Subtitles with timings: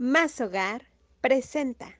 [0.00, 0.82] Más Hogar
[1.20, 1.98] presenta.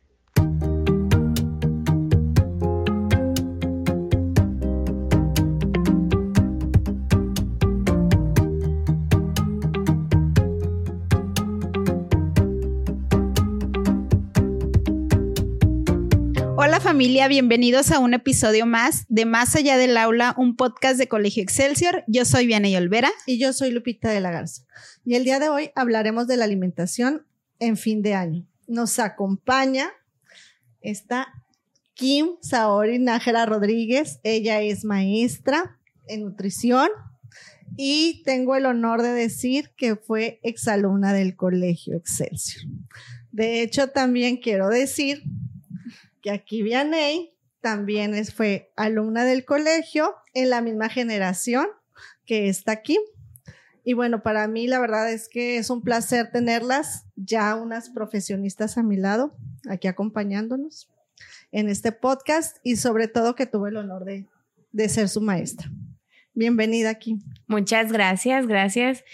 [16.57, 21.09] Hola familia, bienvenidos a un episodio más de Más allá del aula, un podcast de
[21.09, 22.05] Colegio Excelsior.
[22.07, 23.11] Yo soy Vianey Olvera.
[23.27, 24.63] Y yo soy Lupita de la Garza.
[25.05, 27.28] Y el día de hoy hablaremos de la alimentación
[27.59, 28.47] en fin de año.
[28.67, 29.91] Nos acompaña
[30.81, 31.29] esta
[31.95, 34.21] Kim Saori Nájera Rodríguez.
[34.23, 36.89] Ella es maestra en nutrición
[37.77, 42.65] y tengo el honor de decir que fue exalumna del Colegio Excelsior.
[43.33, 45.23] De hecho, también quiero decir
[46.23, 51.67] que aquí Vianey también fue alumna del colegio en la misma generación
[52.25, 52.99] que está aquí.
[53.89, 58.77] Y bueno, para mí la verdad es que es un placer tenerlas, ya unas profesionistas
[58.77, 59.35] a mi lado,
[59.67, 60.91] aquí acompañándonos
[61.53, 64.27] en este podcast y sobre todo que tuve el honor de,
[64.73, 65.71] de ser su maestra.
[66.35, 67.17] Bienvenida aquí.
[67.47, 69.05] Muchas gracias, gracias.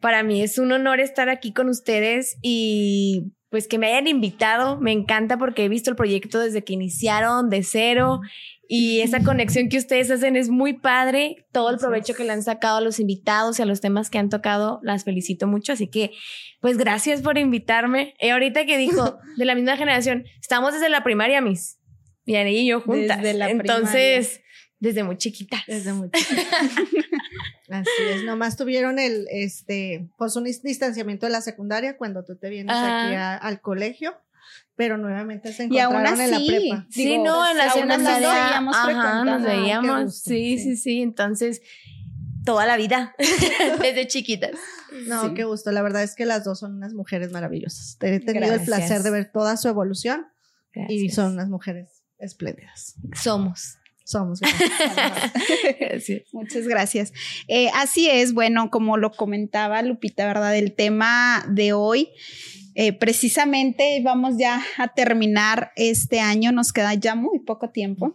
[0.00, 4.80] Para mí es un honor estar aquí con ustedes y pues que me hayan invitado,
[4.80, 8.22] me encanta porque he visto el proyecto desde que iniciaron de cero
[8.68, 11.46] y esa conexión que ustedes hacen es muy padre.
[11.52, 14.18] Todo el provecho que le han sacado a los invitados y a los temas que
[14.18, 15.72] han tocado, las felicito mucho.
[15.72, 16.12] Así que,
[16.60, 18.14] pues gracias por invitarme.
[18.20, 21.78] Y ahorita que dijo de la misma generación, estamos desde la primaria, mis.
[22.26, 23.18] Y y yo juntas.
[23.18, 24.40] Desde la Entonces,
[24.80, 25.62] desde muy chiquitas.
[25.66, 26.70] Desde muy chiquitas.
[27.68, 32.50] Así es, nomás tuvieron el, este, pues un distanciamiento de la secvecindaria cuando tú te
[32.50, 34.14] vienes aquí al colegio,
[34.76, 36.86] pero nuevamente se encontraron en la prepa.
[36.90, 41.62] Sí, no, en la secundaria nos veíamos Ajá, nos veíamos, sí, sí, sí, entonces
[42.44, 43.14] toda la vida,
[43.80, 44.52] desde chiquitas.
[45.06, 47.96] No, qué gusto, la verdad es que las dos son unas mujeres maravillosas.
[48.00, 50.26] He tenido el placer de ver toda su evolución
[50.88, 52.96] y son unas mujeres espléndidas.
[53.14, 54.40] Somos somos.
[56.32, 57.12] Muchas gracias.
[57.48, 60.56] Eh, así es, bueno, como lo comentaba Lupita, ¿verdad?
[60.56, 62.10] El tema de hoy,
[62.74, 68.12] eh, precisamente vamos ya a terminar este año, nos queda ya muy poco tiempo.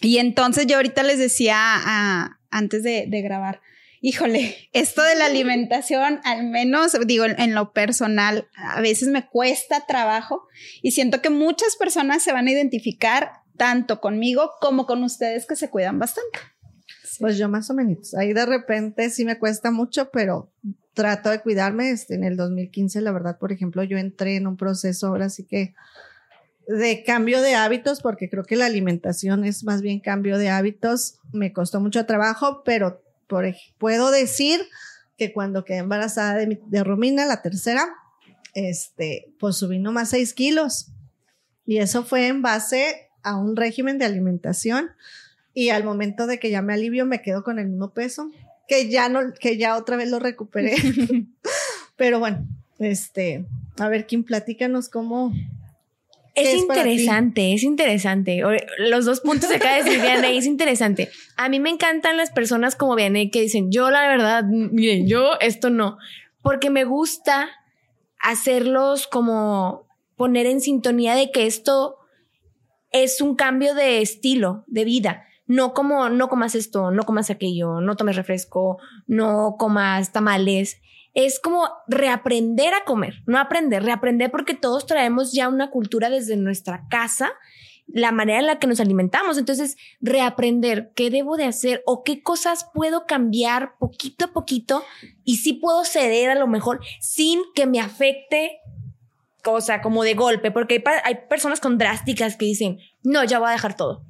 [0.00, 3.60] Y entonces yo ahorita les decía antes de, grabar,
[4.00, 9.86] híjole, esto de la alimentación, al menos digo en, lo personal, a veces me cuesta
[9.86, 10.48] trabajo
[10.82, 15.56] y siento que muchas personas se van a identificar tanto conmigo como con ustedes que
[15.56, 16.38] se cuidan bastante.
[17.18, 18.14] Pues yo más o menos.
[18.14, 20.50] Ahí de repente sí me cuesta mucho, pero
[20.94, 21.90] trato de cuidarme.
[21.90, 25.44] Este, en el 2015, la verdad, por ejemplo, yo entré en un proceso ahora sí
[25.44, 25.74] que
[26.66, 31.18] de cambio de hábitos, porque creo que la alimentación es más bien cambio de hábitos.
[31.32, 33.44] Me costó mucho trabajo, pero por,
[33.78, 34.60] puedo decir
[35.16, 37.88] que cuando quedé embarazada de, de Romina, la tercera,
[38.54, 40.92] este, pues subí nomás 6 kilos.
[41.64, 44.90] Y eso fue en base a un régimen de alimentación
[45.54, 48.30] y al momento de que ya me alivio me quedo con el mismo peso,
[48.68, 50.74] que ya no, que ya otra vez lo recuperé.
[51.96, 52.46] Pero bueno,
[52.78, 53.44] este,
[53.78, 55.32] a ver, Kim, platícanos cómo.
[56.34, 58.42] Es, interesante, es interesante.
[58.78, 61.10] Los dos puntos que acaba de decir Vianney es interesante.
[61.36, 65.32] A mí me encantan las personas como Vianney que dicen, yo la verdad, miren, yo
[65.40, 65.98] esto no,
[66.40, 67.50] porque me gusta
[68.18, 71.98] hacerlos como poner en sintonía de que esto
[72.92, 75.24] es un cambio de estilo, de vida.
[75.46, 80.80] No como, no comas esto, no comas aquello, no tomes refresco, no comas tamales.
[81.14, 86.36] Es como reaprender a comer, no aprender, reaprender porque todos traemos ya una cultura desde
[86.36, 87.32] nuestra casa,
[87.86, 89.36] la manera en la que nos alimentamos.
[89.36, 94.84] Entonces, reaprender qué debo de hacer o qué cosas puedo cambiar poquito a poquito
[95.24, 98.60] y si puedo ceder a lo mejor sin que me afecte
[99.42, 103.52] cosa como de golpe, porque hay, personas con drásticas que dicen, no, ya voy a
[103.52, 104.06] dejar todo.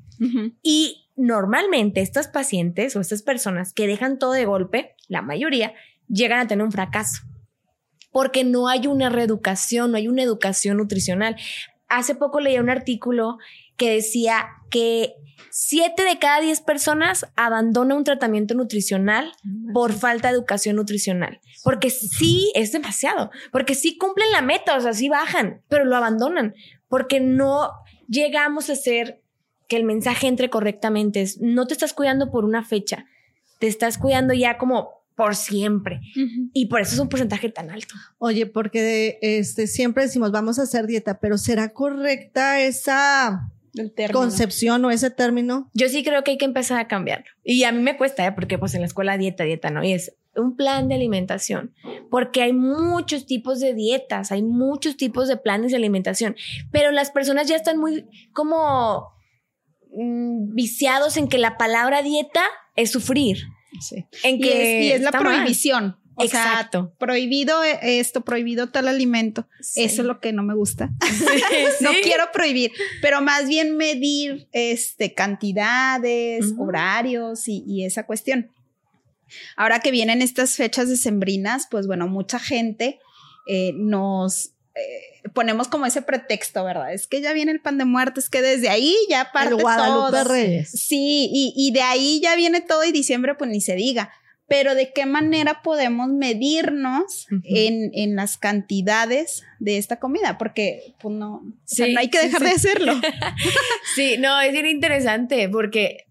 [0.62, 5.75] Y normalmente estas pacientes o estas personas que dejan todo de golpe, la mayoría,
[6.09, 7.22] llegan a tener un fracaso.
[8.12, 11.37] Porque no hay una reeducación, no hay una educación nutricional.
[11.88, 13.38] Hace poco leí un artículo
[13.82, 15.17] que decía que
[15.55, 19.32] Siete de cada diez personas abandona un tratamiento nutricional
[19.75, 21.40] por falta de educación nutricional.
[21.62, 23.31] Porque sí, es demasiado.
[23.50, 26.55] Porque sí cumplen la meta, o sea, sí bajan, pero lo abandonan.
[26.88, 27.70] Porque no
[28.08, 29.20] llegamos a hacer
[29.69, 31.23] que el mensaje entre correctamente.
[31.40, 33.05] no te estás cuidando por una fecha,
[33.58, 36.00] te estás cuidando ya como por siempre.
[36.55, 37.94] Y por eso es un porcentaje tan alto.
[38.17, 43.51] Oye, porque este, siempre decimos, vamos a hacer dieta, pero ¿será correcta esa
[44.13, 45.71] concepción o ese término.
[45.75, 47.27] Yo sí creo que hay que empezar a cambiarlo.
[47.43, 48.33] Y a mí me cuesta, ¿eh?
[48.33, 49.83] porque pues en la escuela dieta, dieta, ¿no?
[49.83, 51.75] Y es un plan de alimentación,
[52.11, 56.37] porque hay muchos tipos de dietas, hay muchos tipos de planes de alimentación,
[56.71, 59.13] pero las personas ya están muy como
[59.95, 62.43] mm, viciados en que la palabra dieta
[62.77, 63.39] es sufrir.
[63.81, 64.07] Sí.
[64.23, 65.99] En que y es, la prohibición.
[66.19, 66.93] Exacto.
[66.99, 69.47] prohibido esto, prohibido tal alimento.
[69.61, 70.91] Eso es lo que no me gusta.
[71.81, 78.50] no quiero prohibir, pero más bien medir este, cantidades, horarios y, esa cuestión.
[79.56, 83.00] Ahora que vienen estas fechas decembrinas, pues bueno, mucha gente
[83.47, 86.93] eh, nos eh, ponemos como ese pretexto, ¿verdad?
[86.93, 90.11] Es que ya viene el pan de muerto, es que desde ahí ya parte todo.
[90.67, 94.12] Sí, y, y, de ahí ya viene todo y diciembre pues ni se diga.
[94.52, 101.14] Pero de qué manera podemos medirnos en, en, las cantidades de esta comida, porque pues
[101.14, 102.93] no, no hay que dejar de hacerlo.
[103.94, 106.04] sí, no, es bien interesante porque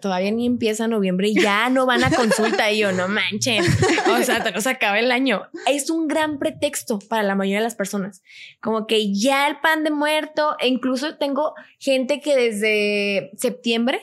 [0.00, 3.64] todavía ni empieza noviembre y ya no van a consulta y yo, no manchen.
[4.10, 5.42] O sea, nos acaba el año.
[5.68, 8.22] Es un gran pretexto para la mayoría de las personas.
[8.60, 14.00] Como que ya el pan de muerto, e incluso tengo gente que desde septiembre,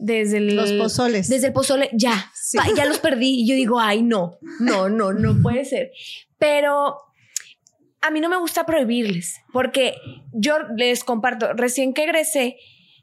[0.00, 1.28] desde los pozoles.
[1.28, 2.32] Desde el pozole, ya,
[2.76, 3.42] ya los perdí.
[3.42, 5.92] Y yo digo, ay, no, no, no, no puede ser.
[6.38, 6.96] Pero
[8.00, 9.96] a mí no me gusta prohibirles, porque
[10.32, 12.56] yo les comparto, recién que egresé,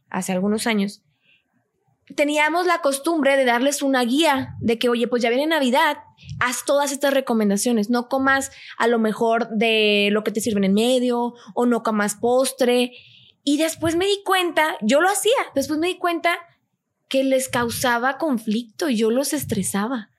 [0.10, 1.04] hace algunos años,
[2.16, 5.98] teníamos la costumbre de darles una guía de que, oye, pues ya viene Navidad,
[6.40, 10.74] haz todas estas recomendaciones, no comas a lo mejor de lo que te sirven en
[10.74, 12.94] medio o no comas postre.
[13.44, 16.38] Y después me di cuenta, yo lo hacía, después me di cuenta
[17.08, 20.10] que les causaba conflicto y yo los estresaba.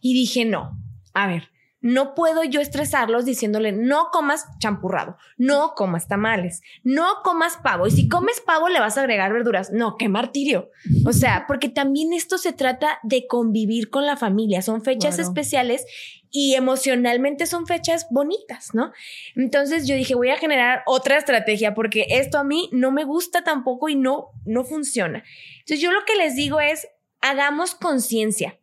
[0.00, 0.78] Y dije, no,
[1.14, 1.50] a ver,
[1.80, 7.86] no puedo yo estresarlos diciéndole, no comas champurrado, no comas tamales, no comas pavo.
[7.86, 9.70] Y si comes pavo le vas a agregar verduras.
[9.72, 10.70] No, qué martirio.
[11.06, 14.60] O sea, porque también esto se trata de convivir con la familia.
[14.60, 15.84] Son fechas especiales
[16.30, 18.92] y emocionalmente son fechas bonitas, ¿no?
[19.34, 23.44] Entonces yo dije, voy a generar otra estrategia porque esto a mí no me gusta
[23.44, 25.24] tampoco y no, no funciona.
[25.60, 26.88] Entonces yo lo que les digo es,
[27.20, 28.58] hagamos conciencia.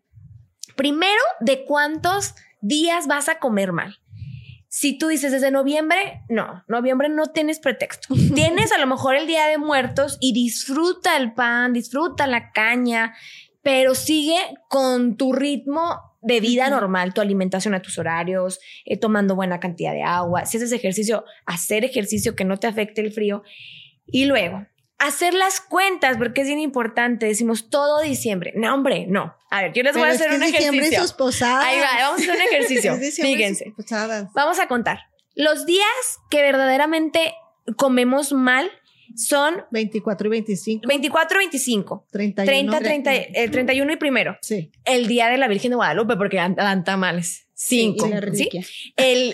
[0.75, 3.99] Primero, de cuántos días vas a comer mal.
[4.67, 8.13] Si tú dices desde noviembre, no, noviembre no tienes pretexto.
[8.35, 13.15] tienes a lo mejor el día de muertos y disfruta el pan, disfruta la caña,
[13.61, 19.35] pero sigue con tu ritmo de vida normal, tu alimentación a tus horarios, eh, tomando
[19.35, 23.43] buena cantidad de agua, si haces ejercicio, hacer ejercicio que no te afecte el frío.
[24.07, 24.65] Y luego,
[24.97, 27.27] hacer las cuentas, porque es bien importante.
[27.27, 28.53] Decimos todo diciembre.
[28.55, 29.35] No, hombre, no.
[29.51, 31.01] A ver, yo les voy a hacer un ejercicio.
[31.01, 31.65] sus posadas.
[31.65, 32.95] Ahí va, vamos a hacer un ejercicio.
[32.97, 33.73] Fíjense.
[34.33, 34.99] Vamos a contar.
[35.35, 35.85] Los días
[36.29, 37.35] que verdaderamente
[37.77, 38.71] comemos mal
[39.15, 40.87] son 24 y 25.
[40.87, 42.05] 24 y 25.
[42.11, 42.71] 31.
[42.71, 44.37] 30, 30, el 31 y primero.
[44.41, 44.71] Sí.
[44.83, 47.45] El día de la Virgen de Guadalupe, porque dan tamales.
[47.57, 48.09] Cinco.
[48.33, 48.49] Sí,
[48.97, 49.33] El,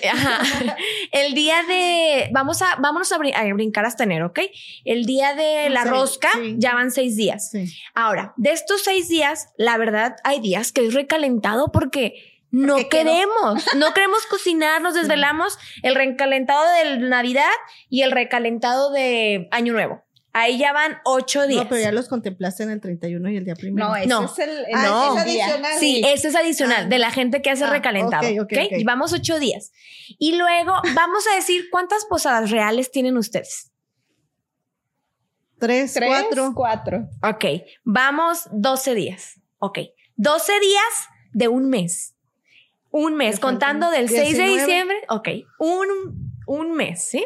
[1.11, 2.29] el día de.
[2.31, 4.41] Vamos a, vámonos a, brincar hasta enero, ¿ok?
[4.85, 7.51] El día de la rosca ya van seis días.
[7.95, 13.65] Ahora, de estos seis días, la verdad, hay días que es recalentado porque no queremos,
[13.75, 17.51] no queremos cocinar, nos desvelamos el recalentado de Navidad
[17.89, 20.03] y el recalentado de Año Nuevo.
[20.33, 21.63] Ahí ya van ocho días.
[21.63, 23.89] No, pero ya los contemplaste en el 31 y el día primero.
[23.89, 25.17] No, ese es el, el no.
[25.17, 25.79] es adicional.
[25.79, 28.23] Sí, ese es adicional de la gente que hace ah, recalentado.
[28.23, 28.81] Okay, okay, okay.
[28.81, 29.73] Y vamos ocho días.
[30.17, 33.71] Y luego vamos a decir cuántas posadas reales tienen ustedes.
[35.59, 36.53] Tres, Tres cuatro.
[36.55, 37.09] cuatro.
[37.23, 37.45] Ok,
[37.83, 39.39] vamos doce días.
[39.59, 39.79] Ok,
[40.15, 42.15] doce días de un mes.
[42.91, 44.97] Un mes, contando del 6 de diciembre.
[45.09, 45.29] Ok,
[45.59, 45.87] un,
[46.45, 47.25] un mes, ¿sí?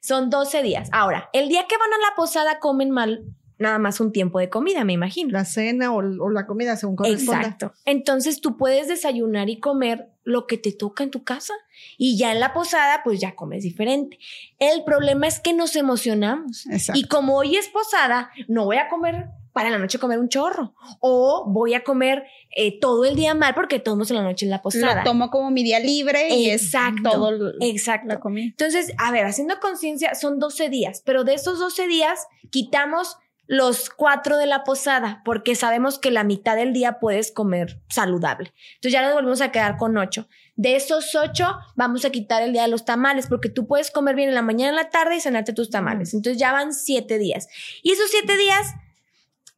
[0.00, 0.88] Son 12 días.
[0.92, 3.24] Ahora, el día que van a la posada comen mal
[3.58, 5.30] nada más un tiempo de comida, me imagino.
[5.30, 7.42] La cena o, la comida según corresponda.
[7.42, 7.72] Exacto.
[7.84, 11.54] Entonces tú puedes desayunar y comer lo que te toca en tu casa
[11.98, 14.18] y ya en la posada pues ya comes diferente.
[14.58, 16.66] El problema es que nos emocionamos.
[16.66, 16.98] Exacto.
[16.98, 20.74] Y como hoy es posada, no voy a comer para la noche comer un chorro.
[21.00, 24.50] O voy a comer eh, todo el día mal porque tomamos en la noche en
[24.50, 24.96] la posada.
[24.96, 28.08] Lo tomo como mi día libre y exacto, es todo exacto.
[28.08, 28.46] la comida.
[28.46, 33.90] Entonces, a ver, haciendo conciencia son 12 días, pero de esos 12 días quitamos los
[33.90, 38.52] cuatro de la posada porque sabemos que la mitad del día puedes comer saludable.
[38.76, 40.28] Entonces ya nos volvemos a quedar con ocho.
[40.56, 41.46] De esos ocho,
[41.76, 44.42] vamos a quitar el día de los tamales, porque tú puedes comer bien en la
[44.42, 46.14] mañana, en la tarde y cenarte tus tamales.
[46.14, 47.48] Entonces ya van siete días.
[47.82, 48.74] Y esos siete días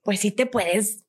[0.07, 1.05] pues sí te puedes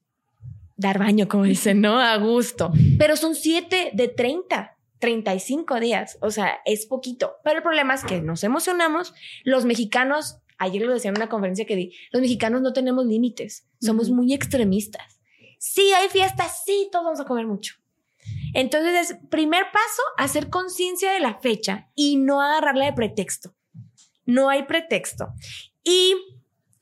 [0.75, 1.99] dar baño, como dicen, ¿no?
[1.99, 2.71] A gusto.
[2.97, 4.73] Pero son siete de 30.
[4.99, 7.35] 35 días, o sea, es poquito.
[7.43, 9.13] Pero el problema es que nos emocionamos.
[9.43, 13.67] Los mexicanos, ayer lo decía en una conferencia que di, los mexicanos no tenemos límites,
[13.79, 15.19] somos muy extremistas.
[15.59, 17.75] Sí, hay fiestas, sí, todos vamos a comer mucho.
[18.55, 23.53] Entonces, es primer paso, hacer conciencia de la fecha y no agarrarla de pretexto.
[24.25, 25.27] No hay pretexto.
[25.83, 26.15] Y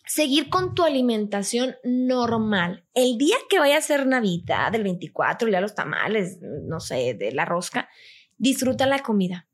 [0.08, 2.86] seguir con tu alimentación normal.
[2.94, 7.32] El día que vaya a ser Navidad, del 24, ya los tamales, no sé, de
[7.32, 7.90] la rosca,
[8.38, 9.48] disfruta la comida.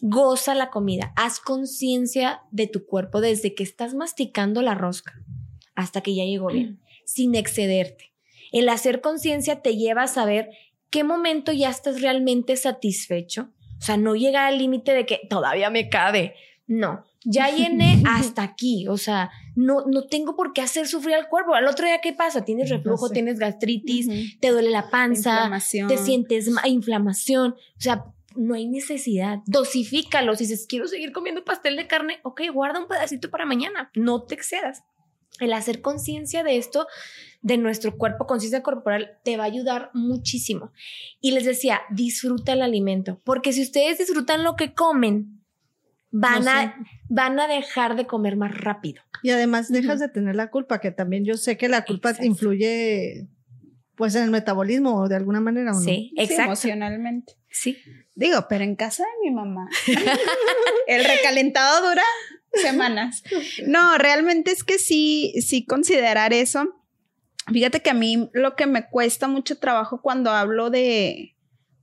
[0.00, 1.12] Goza la comida.
[1.16, 5.14] Haz conciencia de tu cuerpo desde que estás masticando la rosca
[5.74, 8.12] hasta que ya llegó bien, sin excederte.
[8.50, 10.50] El hacer conciencia te lleva a saber
[10.90, 13.52] qué momento ya estás realmente satisfecho.
[13.78, 16.34] O sea, no llegar al límite de que todavía me cabe.
[16.66, 18.88] No, ya llené hasta aquí.
[18.88, 21.54] O sea, no, no tengo por qué hacer sufrir al cuerpo.
[21.54, 22.44] Al otro día, ¿qué pasa?
[22.44, 25.50] Tienes reflujo, tienes gastritis, te duele la panza,
[25.88, 27.52] te sientes inflamación.
[27.52, 28.04] O sea,
[28.36, 29.40] no hay necesidad.
[29.46, 30.34] Dosifícalo.
[30.36, 33.90] Si dices, quiero seguir comiendo pastel de carne, ok, guarda un pedacito para mañana.
[33.94, 34.84] No te excedas.
[35.40, 36.86] El hacer conciencia de esto,
[37.42, 40.72] de nuestro cuerpo, conciencia corporal, te va a ayudar muchísimo.
[41.20, 45.42] Y les decía, disfruta el alimento, porque si ustedes disfrutan lo que comen,
[46.10, 46.74] van, a,
[47.08, 49.02] van a dejar de comer más rápido.
[49.22, 53.28] Y además dejas de tener la culpa, que también yo sé que la culpa influye
[53.94, 55.72] pues en el metabolismo de alguna manera.
[55.72, 55.80] ¿o no?
[55.80, 56.44] Sí, exacto.
[56.44, 57.34] emocionalmente.
[57.50, 57.78] Sí.
[58.14, 59.68] Digo, pero en casa de mi mamá,
[60.86, 62.02] el recalentado dura
[62.52, 63.22] semanas.
[63.66, 66.82] No, realmente es que sí, sí considerar eso.
[67.52, 71.35] Fíjate que a mí lo que me cuesta mucho trabajo cuando hablo de,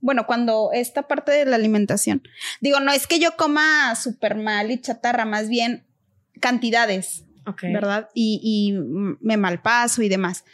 [0.04, 2.22] bueno, cuando esta parte de la alimentación,
[2.60, 5.86] digo, no es que yo coma súper mal y chatarra, más bien
[6.40, 7.24] cantidades,
[7.62, 8.10] ¿verdad?
[8.12, 8.72] Y, y
[9.22, 10.44] me malpaso y demás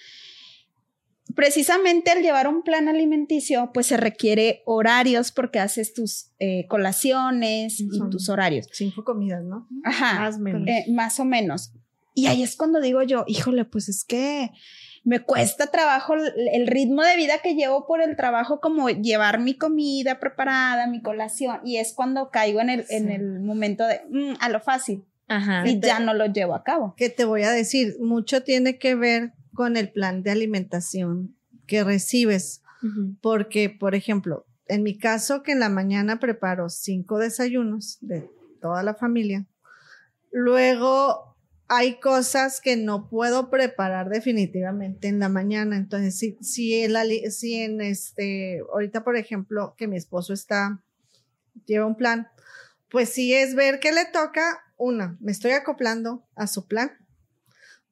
[1.34, 7.80] precisamente al llevar un plan alimenticio, pues se requiere horarios porque haces tus eh, colaciones
[7.80, 8.66] y tus horarios.
[8.72, 9.68] Cinco comidas, ¿no?
[9.84, 10.20] Ajá.
[10.20, 10.68] Más, menos.
[10.68, 11.72] Eh, más o menos.
[12.14, 14.50] Y ahí es cuando digo yo, híjole, pues es que
[15.02, 19.54] me cuesta trabajo el ritmo de vida que llevo por el trabajo, como llevar mi
[19.54, 24.34] comida preparada, mi colación, y es cuando caigo en el, en el momento de mm,
[24.40, 25.04] a lo fácil.
[25.28, 25.66] Ajá.
[25.66, 26.94] Y ya no lo llevo a cabo.
[26.96, 27.96] ¿Qué te voy a decir?
[28.00, 32.62] Mucho tiene que ver con el plan de alimentación que recibes.
[33.20, 38.26] Porque, por ejemplo, en mi caso, que en la mañana preparo cinco desayunos de
[38.60, 39.46] toda la familia,
[40.32, 41.29] luego
[41.72, 45.76] hay cosas que no puedo preparar definitivamente en la mañana.
[45.76, 46.92] Entonces, si, si, en,
[47.30, 50.82] si en este, ahorita, por ejemplo, que mi esposo está,
[51.66, 52.26] lleva un plan,
[52.90, 54.64] pues sí es ver qué le toca.
[54.78, 56.90] Una, me estoy acoplando a su plan,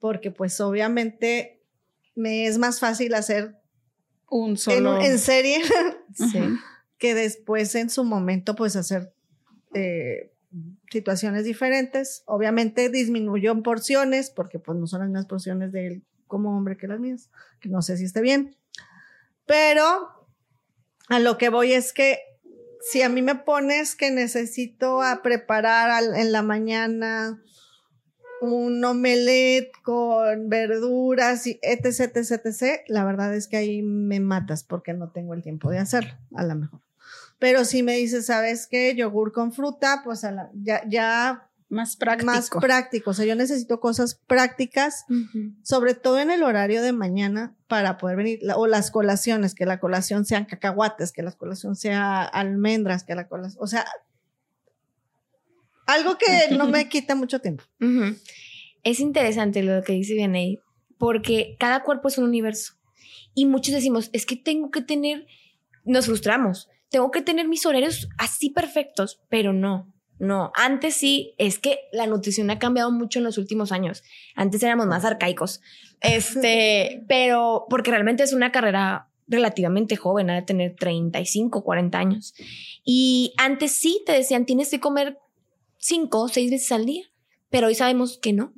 [0.01, 1.63] porque pues obviamente
[2.17, 3.61] me es más fácil hacer
[4.29, 5.63] un solo en, serie
[6.99, 9.13] que después en su momento pues hacer
[9.73, 10.33] eh,
[10.91, 12.23] situaciones diferentes.
[12.27, 16.77] Obviamente disminuyó en porciones porque pues no son las mismas porciones de él como hombre
[16.77, 18.57] que las mías, que no sé si esté bien.
[19.47, 20.09] Pero
[21.09, 22.19] a lo que voy es que
[22.81, 27.43] si a mí me pones que necesito a preparar en la mañana
[28.41, 34.63] un omelette con verduras y etc, etc, etc, la verdad es que ahí me matas
[34.63, 36.88] porque no tengo el tiempo de hacerlo, a lo mejor.
[37.39, 38.95] Pero si me dices, ¿sabes qué?
[38.95, 40.23] Yogur con fruta, pues
[40.55, 42.33] ya, ya más práctico.
[42.33, 43.11] Más práctico.
[43.11, 45.05] O sea, yo necesito cosas prácticas,
[45.63, 49.79] sobre todo en el horario de mañana para poder venir, o las colaciones, que la
[49.79, 53.87] colación sean cacahuates, que la colación sea almendras, que la colación, o sea,
[55.87, 57.65] algo que no me quita mucho tiempo.
[58.83, 60.61] Es interesante lo que dice Vianey,
[60.99, 62.75] porque cada cuerpo es un universo.
[63.35, 65.27] Y muchos decimos, es que tengo que tener,
[65.85, 69.93] nos frustramos, tengo que tener mis horarios así perfectos, pero no.
[70.19, 74.03] No, antes sí, es que la nutrición ha cambiado mucho en los últimos años.
[74.35, 75.61] Antes éramos más arcaicos.
[76.01, 82.35] Este, pero porque realmente es una carrera relativamente joven, ha de tener 35, 40 años.
[82.85, 85.19] Y antes sí te decían, tienes que comer
[85.77, 87.05] cinco o seis veces al día,
[87.51, 88.53] pero hoy sabemos que no.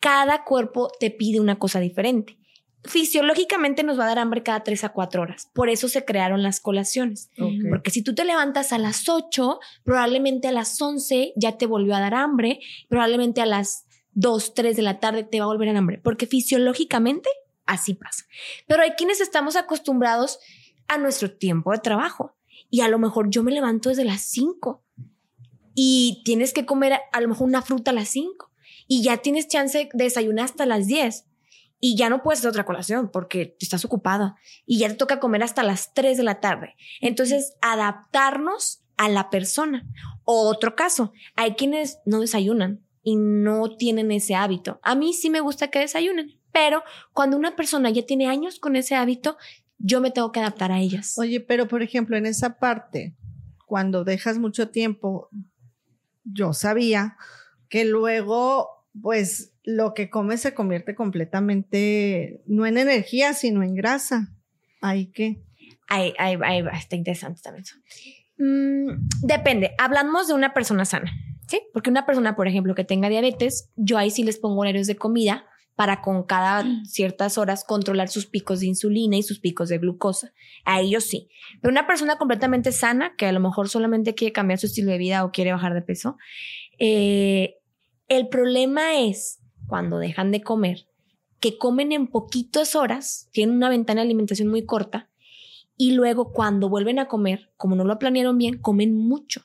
[0.00, 2.38] Cada cuerpo te pide una cosa diferente.
[2.86, 5.50] Fisiológicamente nos va a dar hambre cada tres a cuatro horas.
[5.52, 7.30] Por eso se crearon las colaciones.
[7.68, 11.94] Porque si tú te levantas a las ocho, probablemente a las once ya te volvió
[11.94, 12.60] a dar hambre.
[12.88, 16.00] Probablemente a las dos, tres de la tarde te va a volver a hambre.
[16.02, 17.28] Porque fisiológicamente
[17.66, 18.24] así pasa.
[18.66, 20.38] Pero hay quienes estamos acostumbrados
[20.88, 22.36] a nuestro tiempo de trabajo.
[22.70, 24.84] Y a lo mejor yo me levanto desde las cinco
[25.76, 28.50] y tienes que comer a lo mejor una fruta a las 5
[28.88, 31.25] y ya tienes chance de desayunar hasta las 10
[31.80, 35.42] y ya no puedes hacer otra colación porque estás ocupada y ya te toca comer
[35.42, 36.74] hasta las 3 de la tarde.
[37.00, 39.86] Entonces, adaptarnos a la persona.
[40.24, 44.80] otro caso, hay quienes no desayunan y no tienen ese hábito.
[44.82, 48.74] A mí sí me gusta que desayunen, pero cuando una persona ya tiene años con
[48.74, 49.36] ese hábito,
[49.78, 51.18] yo me tengo que adaptar a ellas.
[51.18, 53.14] Oye, pero por ejemplo, en esa parte,
[53.66, 55.28] cuando dejas mucho tiempo,
[56.24, 57.16] yo sabía
[57.68, 64.32] que luego, pues, lo que comes se convierte completamente, no en energía, sino en grasa.
[64.80, 65.42] ¿Ahí qué?
[65.88, 67.76] Ahí, ahí, ahí está interesante también eso.
[68.38, 71.10] Mm, depende, hablamos de una persona sana,
[71.48, 71.60] ¿sí?
[71.72, 74.96] Porque una persona, por ejemplo, que tenga diabetes, yo ahí sí les pongo horarios de
[74.96, 79.78] comida para con cada ciertas horas controlar sus picos de insulina y sus picos de
[79.78, 80.32] glucosa.
[80.64, 81.28] A ellos sí.
[81.60, 84.98] Pero una persona completamente sana, que a lo mejor solamente quiere cambiar su estilo de
[84.98, 86.16] vida o quiere bajar de peso,
[86.78, 87.56] eh,
[88.08, 90.88] el problema es cuando dejan de comer,
[91.40, 95.10] que comen en poquitas horas, tienen una ventana de alimentación muy corta,
[95.76, 99.42] y luego cuando vuelven a comer, como no lo planearon bien, comen mucho.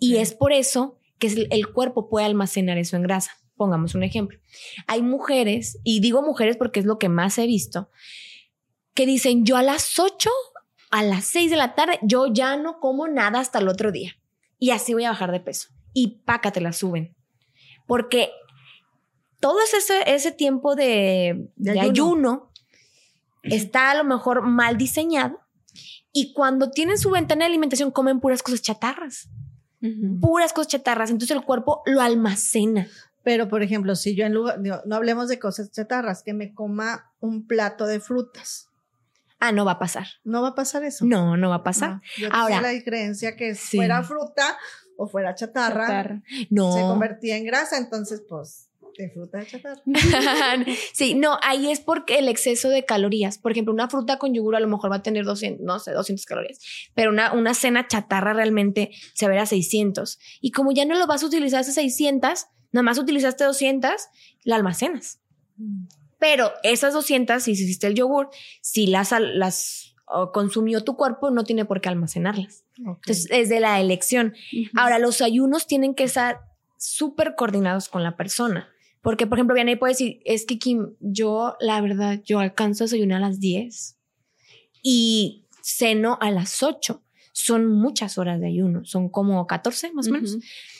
[0.00, 3.32] Y es por eso que el cuerpo puede almacenar eso en grasa.
[3.56, 4.38] Pongamos un ejemplo.
[4.86, 7.90] Hay mujeres, y digo mujeres porque es lo que más he visto,
[8.94, 10.30] que dicen, yo a las 8,
[10.90, 14.12] a las 6 de la tarde, yo ya no como nada hasta el otro día.
[14.58, 15.68] Y así voy a bajar de peso.
[15.92, 17.14] Y pácate te la suben.
[17.86, 18.30] Porque
[19.40, 22.50] todo ese, ese tiempo de, ayuno
[23.42, 25.40] está a lo mejor mal diseñado
[26.12, 29.28] y cuando tienen su ventana de alimentación comen puras cosas chatarras.
[30.20, 31.10] Puras cosas chatarras.
[31.10, 32.88] Entonces el cuerpo lo almacena.
[33.22, 37.12] Pero, por ejemplo, si yo en lugar, no hablemos de cosas chatarras, que me coma
[37.20, 38.68] un plato de frutas.
[39.38, 40.06] Ah, no va a pasar.
[40.24, 41.04] No va a pasar eso.
[41.04, 42.00] No, no va a pasar.
[42.18, 44.58] yo Ahora, la creencia que fuera fruta
[44.96, 46.72] o fuera chatarra, no.
[46.72, 48.67] se convertía en grasa, entonces pues
[49.02, 49.82] de fruta de chatarra.
[50.92, 53.38] sí, no, ahí es porque el exceso de calorías.
[53.38, 55.92] Por ejemplo, una fruta con yogur a lo mejor va a tener 200, no sé,
[55.92, 56.58] 200 calorías,
[56.94, 60.18] pero una, una cena chatarra realmente se verá 600.
[60.40, 63.90] Y como ya no lo vas a utilizar esas 600, nada más utilizaste 200,
[64.44, 65.20] la almacenas.
[66.18, 69.94] Pero esas 200, si hiciste el yogur, si las, las
[70.32, 72.64] consumió tu cuerpo, no tiene por qué almacenarlas.
[72.76, 74.34] Entonces, es de la elección.
[74.74, 76.40] Ahora, los ayunos tienen que estar
[76.76, 78.68] súper coordinados con la persona.
[79.08, 82.88] Porque, por ejemplo, Vianney puede decir, es que Kim, yo, la verdad, yo alcanzo a
[82.88, 83.96] desayunar a las 10
[84.82, 87.02] y ceno a las 8.
[87.32, 90.36] Son muchas horas de ayuno, son como 14 más o menos.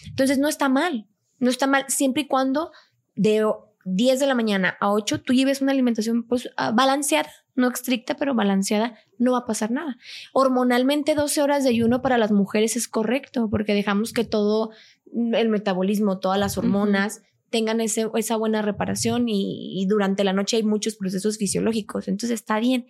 [0.09, 1.07] Entonces, no está mal,
[1.39, 2.71] no está mal siempre y cuando
[3.15, 3.51] de
[3.87, 8.15] 10 de la mañana a 8 tú lleves una alimentación pues ah, balanceada, no estricta,
[8.19, 9.97] pero balanceada, no va a pasar nada.
[10.35, 14.73] Hormonalmente 12 horas de ayuno para las mujeres es correcto porque dejamos que todo
[15.15, 20.63] el metabolismo, todas las hormonas, tengan ese, esa buena reparación y, durante la noche hay
[20.63, 22.87] muchos procesos fisiológicos, entonces está bien.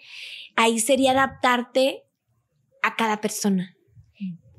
[0.57, 2.05] Ahí sería adaptarte
[2.83, 3.77] a cada persona.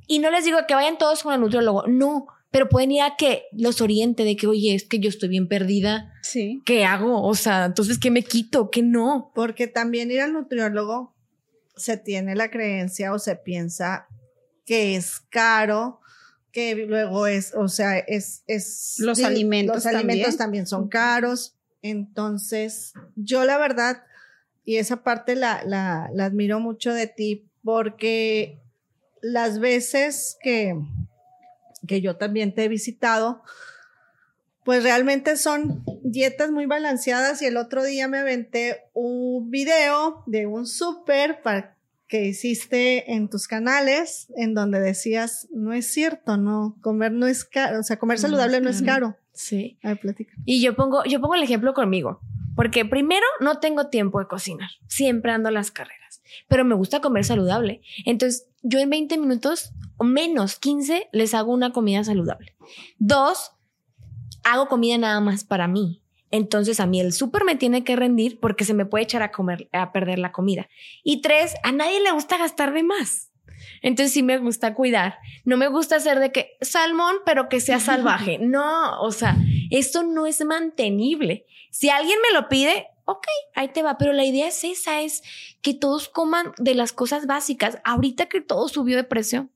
[0.08, 3.16] Y no les digo que vayan todos con el nutriólogo, no, pero pueden ir a
[3.16, 6.14] que los oriente de que, oye, es que yo estoy bien perdida.
[6.24, 6.64] Sí.
[6.66, 7.22] ¿Qué hago?
[7.24, 8.72] O sea, entonces, ¿qué me quito?
[8.72, 9.32] ¿Qué no?
[9.36, 11.16] Porque también ir al nutriólogo
[11.76, 14.08] se tiene la creencia o se piensa
[14.66, 16.00] que es caro
[16.52, 19.76] que luego es, o sea, es, es los alimentos.
[19.76, 20.68] Los alimentos también.
[20.68, 21.56] son caros.
[21.82, 24.04] Entonces, yo la verdad,
[24.66, 28.60] y esa parte la, la, la admiro mucho de ti, porque
[29.22, 30.76] las veces que,
[31.88, 33.44] que yo también te he visitado,
[34.64, 40.46] pues realmente son dietas muy balanceadas y el otro día me aventé un video de
[40.46, 41.76] un súper para
[42.10, 47.46] que hiciste en tus canales en donde decías, no es cierto, no, comer no es
[47.46, 49.16] caro, o sea, comer saludable no es caro.
[49.32, 49.78] Sí.
[49.84, 50.34] A ver, platica.
[50.44, 52.20] Y yo pongo, yo pongo el ejemplo conmigo,
[52.56, 57.00] porque primero no tengo tiempo de cocinar, siempre ando a las carreras, pero me gusta
[57.00, 57.82] comer saludable.
[58.06, 62.56] Entonces, yo en 20 minutos o menos 15 les hago una comida saludable.
[62.98, 63.52] Dos,
[64.44, 66.02] hago comida nada más para mí.
[66.32, 69.32] Entonces a mí el súper me tiene que rendir porque se me puede echar a
[69.32, 70.70] comer, a perder la comida.
[71.04, 73.30] Y tres, a nadie le gusta gastar de más.
[73.82, 75.18] Entonces sí me gusta cuidar.
[75.46, 78.38] No me gusta hacer de que salmón, pero que sea salvaje.
[78.50, 79.38] No, o sea,
[79.70, 81.46] esto no es mantenible.
[81.72, 83.98] Si alguien me lo pide, ok, ahí te va.
[83.98, 85.24] Pero la idea es esa, es
[85.62, 87.80] que todos coman de las cosas básicas.
[87.84, 89.50] Ahorita que todo subió de precio,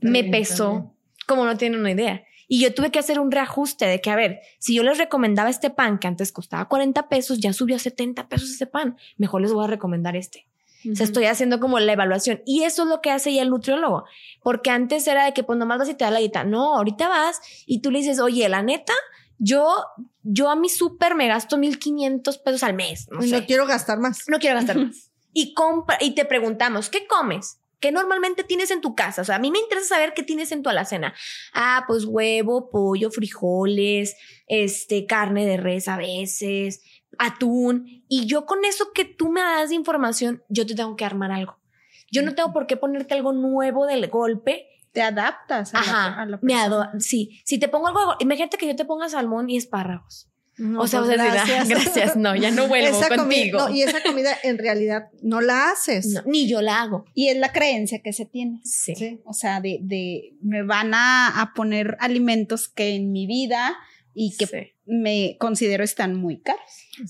[0.00, 0.94] me pesó,
[1.26, 2.24] como no tienen una idea.
[2.52, 5.48] Y yo tuve que hacer un reajuste de que, a ver, si yo les recomendaba
[5.48, 8.96] este pan que antes costaba 40 pesos, ya subió a 70 pesos ese pan.
[9.18, 10.48] Mejor les voy a recomendar este.
[10.90, 12.42] O sea, estoy haciendo como la evaluación.
[12.44, 14.02] Y eso es lo que hace ya el nutriólogo.
[14.42, 16.42] Porque antes era de que, pues nomás vas y te da la dieta.
[16.42, 18.94] No, ahorita vas y tú le dices, oye, la neta,
[19.38, 19.72] yo,
[20.24, 23.06] yo a mi súper me gasto 1500 pesos al mes.
[23.12, 24.24] No, no quiero gastar más.
[24.26, 25.12] No quiero gastar más.
[25.32, 27.60] Y compra, y te preguntamos, ¿qué comes?
[27.80, 29.22] ¿Qué normalmente tienes en tu casa?
[29.22, 31.14] O sea, a mí me interesa saber qué tienes en tu alacena.
[31.54, 34.16] Ah, pues huevo, pollo, frijoles,
[34.46, 36.82] este, carne de res a veces,
[37.18, 38.04] atún.
[38.08, 41.32] Y yo con eso que tú me das de información, yo te tengo que armar
[41.32, 41.58] algo.
[42.12, 44.66] Yo no tengo por qué ponerte algo nuevo del golpe.
[44.92, 47.40] Te adaptas a Ajá, la, a me sí.
[47.44, 50.29] Si te pongo algo, imagínate que yo te ponga salmón y espárragos.
[50.60, 51.68] No, o sea, pues, o sea, gracias.
[51.68, 52.16] gracias.
[52.16, 53.58] No, ya no vuelvo Esa contigo.
[53.58, 56.06] no, y esa comida en realidad no la haces.
[56.08, 57.04] No, ni yo la hago.
[57.14, 58.60] Y es la creencia que se tiene.
[58.64, 58.94] Sí.
[58.94, 59.20] Sí.
[59.24, 63.76] O sea, de, de me van a, a poner alimentos que en mi vida
[64.14, 64.56] y que Sí.
[64.86, 66.60] me considero están muy caros.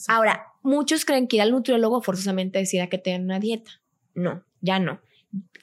[0.07, 3.71] Ahora, muchos creen que ir al nutriólogo forzosamente decida que tengan una dieta.
[4.15, 5.01] No, ya no.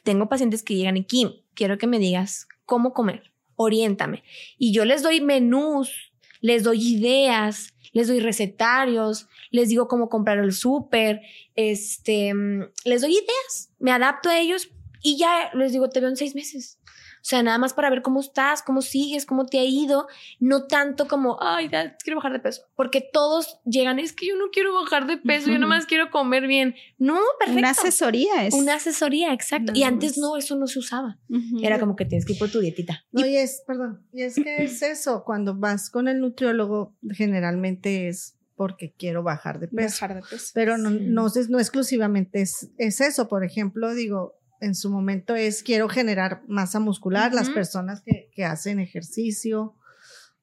[0.04, 4.23] Tengo pacientes que llegan y Kim, quiero que me digas cómo comer, oriéntame.
[4.58, 10.38] Y yo les doy menús, les doy ideas, les doy recetarios, les digo cómo comprar
[10.39, 11.21] el súper,
[11.56, 14.69] este, mm, les doy ideas, me adapto a ellos
[15.02, 16.80] y ya les digo, te veo en seis meses.
[17.27, 20.07] O sea, nada más para ver cómo estás, cómo sigues, cómo te ha ido,
[20.39, 24.37] no tanto como, ay, ya quiero bajar de peso, porque todos llegan, es que yo
[24.37, 25.61] no quiero bajar de peso, yo Ujú.
[25.63, 26.75] nomás quiero comer bien.
[26.97, 27.59] No, perfecto.
[27.59, 28.53] Una asesoría es.
[28.53, 29.73] Una asesoría, exacto.
[29.75, 31.19] y antes no, eso no se usaba.
[31.61, 33.03] Era como que tienes que ir por tu dietita.
[33.11, 38.07] No, y es, perdón, y es que es eso, cuando vas con el nutriólogo, generalmente
[38.07, 39.95] es porque quiero bajar de peso.
[40.05, 40.51] Bajar de peso.
[40.53, 40.99] Pero no, Sí.
[41.01, 43.27] no, es- no exclusivamente es, es eso.
[43.27, 48.45] Por ejemplo, digo, en su momento es quiero generar masa muscular, las personas que, que
[48.45, 49.75] hacen ejercicio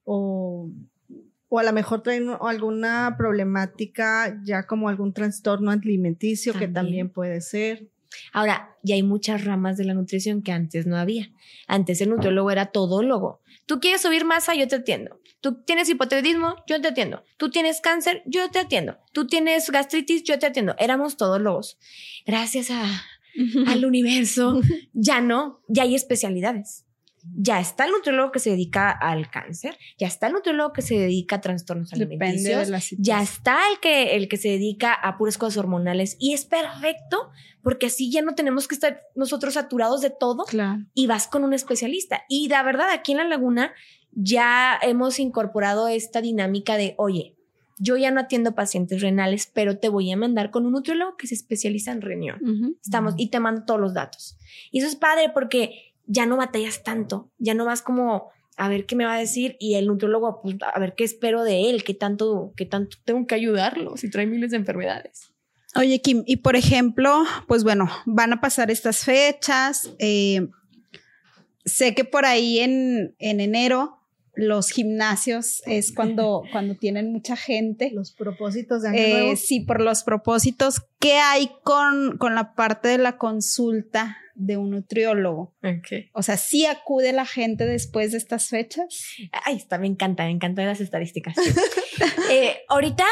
[0.03, 0.69] o,
[1.49, 6.73] o a lo mejor traen alguna problemática ya como algún trastorno alimenticio que También.
[6.73, 7.89] también puede ser.
[8.31, 11.31] Ahora, ya hay muchas ramas de la nutrición que antes no había.
[11.67, 13.41] Antes el nutriólogo era todólogo.
[13.65, 15.19] Tú quieres subir masa, yo te atiendo.
[15.41, 17.23] Tú tienes hipotiroidismo, yo te atiendo.
[17.37, 18.97] Tú tienes cáncer, yo te atiendo.
[19.11, 20.75] Tú tienes gastritis, yo te atiendo.
[20.77, 21.77] Éramos todólogos.
[22.25, 22.85] Gracias a,
[23.67, 24.61] al universo,
[24.93, 26.83] ya no, ya hay especialidades.
[27.35, 30.93] Ya está el nutriólogo que se dedica al cáncer, ya está el nutriólogo que se
[30.93, 34.93] dedica a trastornos Depende alimenticios, de la ya está el que, el que se dedica
[34.93, 37.31] a puras cosas hormonales y es perfecto
[37.63, 40.85] porque así ya no tenemos que estar nosotros saturados de todo Claro.
[40.93, 42.25] y vas con un especialista.
[42.29, 43.73] Y la verdad, aquí en la laguna
[44.11, 47.34] ya hemos incorporado esta dinámica de, oye,
[47.77, 51.27] yo ya no atiendo pacientes renales, pero te voy a mandar con un nutriólogo que
[51.27, 52.77] se especializa en riñón.
[52.81, 54.37] Estamos y te mando todos los datos.
[54.71, 58.85] Y eso es padre porque ya no batallas tanto, ya no vas como a ver
[58.85, 61.83] qué me va a decir y el nutriólogo pues, a ver qué espero de él,
[61.83, 65.31] qué tanto, qué tanto tengo que ayudarlo si trae miles de enfermedades.
[65.75, 69.91] Oye, Kim, y por ejemplo, pues bueno, van a pasar estas fechas.
[69.99, 70.47] eh,
[71.65, 73.99] sé que por ahí en, en enero
[74.35, 77.91] los gimnasios es cuando, cuando tienen mucha gente.
[77.93, 79.35] Los propósitos de año Eh, nuevo.
[79.35, 80.81] sí, por los propósitos.
[80.99, 85.55] ¿Qué hay con, con la parte de la consulta de un nutriólogo?
[86.13, 88.85] O sea, ¿sí acude la gente después de estas fechas?
[89.45, 91.35] Ay, está, me encanta, me encantan las estadísticas.
[92.29, 93.05] Eh, ahorita,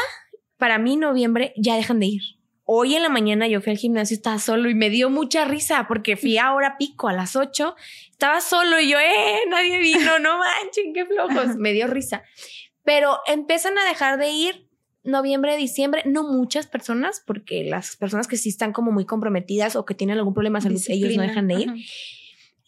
[0.58, 2.22] para mí, noviembre, ya dejan de ir.
[2.66, 5.86] Hoy en la mañana yo fui al gimnasio, estaba solo y me dio mucha risa
[5.86, 7.76] porque fui a hora pico a las 8,
[8.10, 11.56] estaba solo y yo, eh, nadie vino, no manchen, qué flojos.
[11.58, 12.22] Me dio risa.
[12.82, 14.68] Pero empiezan a dejar de ir
[15.02, 19.84] noviembre, diciembre, no muchas personas, porque las personas que sí están como muy comprometidas o
[19.84, 21.68] que tienen algún problema de salud, ellos no dejan de ir.
[21.68, 21.78] Ajá.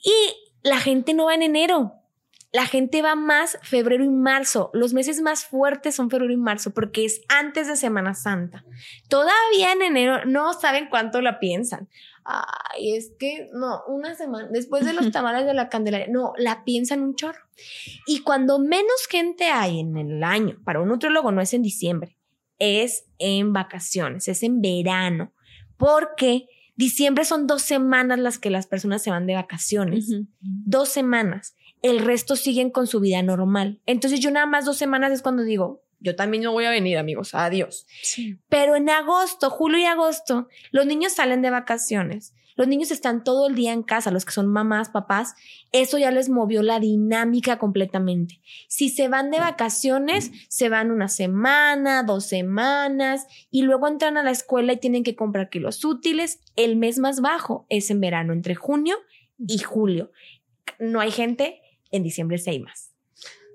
[0.04, 0.12] Y
[0.62, 1.94] la gente no va en enero.
[2.52, 4.70] La gente va más febrero y marzo.
[4.72, 8.64] Los meses más fuertes son febrero y marzo porque es antes de Semana Santa.
[9.08, 11.88] Todavía en enero no saben cuánto la piensan.
[12.24, 16.64] Ay, es que no, una semana después de los tamales de la Candelaria, no, la
[16.64, 17.40] piensan un chorro.
[18.06, 22.16] Y cuando menos gente hay en el año, para un nutriólogo no es en diciembre,
[22.58, 25.32] es en vacaciones, es en verano,
[25.76, 31.55] porque diciembre son dos semanas las que las personas se van de vacaciones dos semanas.
[31.86, 33.80] El resto siguen con su vida normal.
[33.86, 36.98] Entonces yo nada más dos semanas es cuando digo, yo también no voy a venir,
[36.98, 37.86] amigos, adiós.
[38.02, 38.38] Sí.
[38.48, 42.34] Pero en agosto, julio y agosto, los niños salen de vacaciones.
[42.56, 45.34] Los niños están todo el día en casa, los que son mamás, papás,
[45.72, 48.40] eso ya les movió la dinámica completamente.
[48.66, 54.22] Si se van de vacaciones, se van una semana, dos semanas y luego entran a
[54.22, 56.40] la escuela y tienen que comprar kilos útiles.
[56.56, 58.96] El mes más bajo es en verano, entre junio
[59.38, 60.10] y julio.
[60.78, 62.92] No hay gente, en diciembre sí hay más.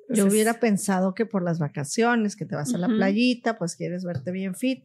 [0.07, 2.97] Yo Entonces, hubiera pensado que por las vacaciones, que te vas a la Ujú.
[2.97, 4.83] playita, pues quieres verte bien fit.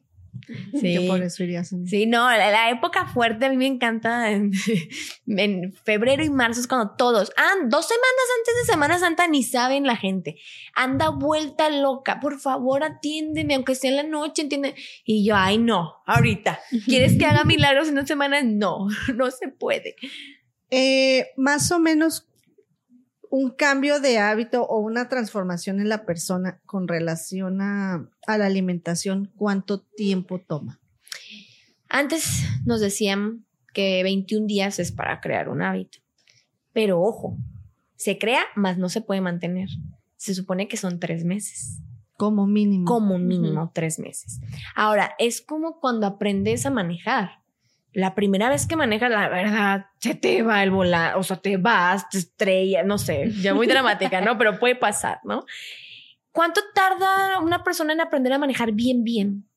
[0.72, 0.92] Sí.
[0.92, 1.86] Que por eso irías en...
[1.86, 4.52] Sí, no, la, la época fuerte a mí me encanta en,
[5.26, 9.42] en febrero y marzo es cuando todos, ah, dos semanas antes de Semana Santa ni
[9.42, 10.36] saben la gente,
[10.74, 14.74] anda vuelta loca, por favor atiéndeme, aunque sea en la noche, entiende.
[15.04, 18.44] Y yo, ay, no, ahorita, ¿quieres que haga milagros en dos semanas?
[18.44, 19.96] No, no se puede.
[20.70, 22.28] Eh, más o menos
[23.30, 28.46] un cambio de hábito o una transformación en la persona con relación a, a la
[28.46, 30.80] alimentación, ¿cuánto tiempo toma?
[31.88, 35.98] Antes nos decían que 21 días es para crear un hábito.
[36.72, 37.38] Pero ojo,
[37.96, 39.68] se crea, más no se puede mantener.
[40.16, 41.80] Se supone que son tres meses.
[42.16, 42.86] Como mínimo.
[42.86, 44.40] Como mínimo tres meses.
[44.74, 47.42] Ahora, es como cuando aprendes a manejar.
[47.96, 51.56] La primera vez que manejas, la verdad, se te va el volante, o sea, te
[51.56, 54.36] vas, te estrellas, no sé, ya muy dramática, ¿no?
[54.36, 55.46] Pero puede pasar, ¿no?
[56.30, 59.48] ¿Cuánto tarda una persona en aprender a manejar bien, bien?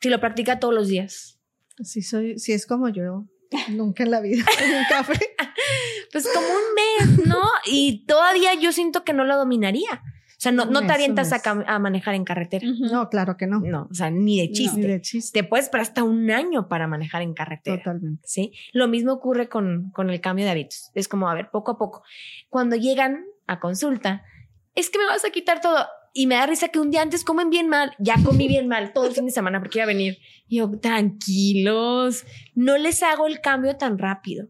[0.00, 1.40] Si lo practica todos los días.
[1.82, 3.24] Si soy, si es como yo,
[3.70, 4.44] nunca en la vida
[4.78, 5.18] un café.
[6.12, 7.42] pues como un mes, ¿no?
[7.66, 10.04] Y todavía yo siento que no lo dominaría.
[10.40, 12.66] O sea, no, no te avientas a, manejar en carretera.
[12.90, 13.60] No, claro que no.
[13.60, 14.80] No, o sea, ni de chiste.
[14.80, 15.38] ni de chiste.
[15.38, 17.76] Te puedes esperar hasta un año para manejar en carretera.
[17.76, 18.22] Totalmente.
[18.26, 18.54] Sí.
[18.72, 20.92] Lo mismo ocurre con, con el cambio de hábitos.
[20.94, 22.04] Es como, a ver, poco a poco.
[22.48, 24.24] Cuando llegan a consulta,
[24.74, 25.76] es que me vas a quitar todo.
[26.14, 27.92] Y me da risa que un día antes comen bien mal.
[27.98, 30.20] Ya comí bien mal todo el fin de semana porque iba a venir.
[30.48, 32.24] Y yo, tranquilos,
[32.54, 34.48] no les hago el cambio tan rápido.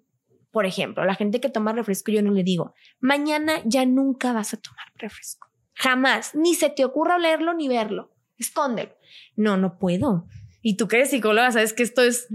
[0.52, 4.54] Por ejemplo, la gente que toma refresco, yo no le digo, mañana ya nunca vas
[4.54, 5.49] a tomar refresco.
[5.80, 6.34] Jamás.
[6.34, 8.12] Ni se te ocurra leerlo ni verlo.
[8.38, 8.94] Escóndelo.
[9.34, 10.26] No, no puedo.
[10.62, 12.28] Y tú que eres psicóloga, sabes que esto es,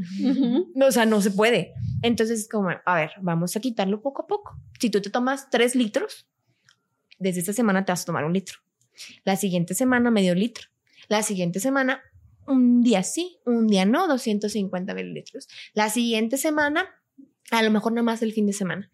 [0.81, 1.73] o sea, no se puede.
[2.01, 4.59] Entonces, es como, a ver, vamos a quitarlo poco a poco.
[4.79, 6.27] Si tú te tomas tres litros,
[7.19, 8.57] desde esta semana te vas a tomar un litro.
[9.25, 10.67] La siguiente semana medio litro.
[11.07, 12.01] La siguiente semana
[12.47, 15.47] un día sí, un día no, 250 mililitros.
[15.73, 16.87] La siguiente semana,
[17.51, 18.89] a lo mejor nada más el fin de semana.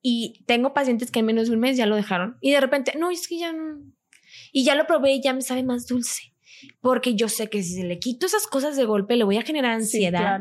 [0.00, 2.36] Y tengo pacientes que en menos de un mes ya lo dejaron.
[2.40, 3.80] Y de repente, no, es que ya no.
[4.56, 6.32] Y ya lo probé y ya me sabe más dulce.
[6.80, 9.42] Porque yo sé que si se le quito esas cosas de golpe, le voy a
[9.42, 10.40] generar ansiedad.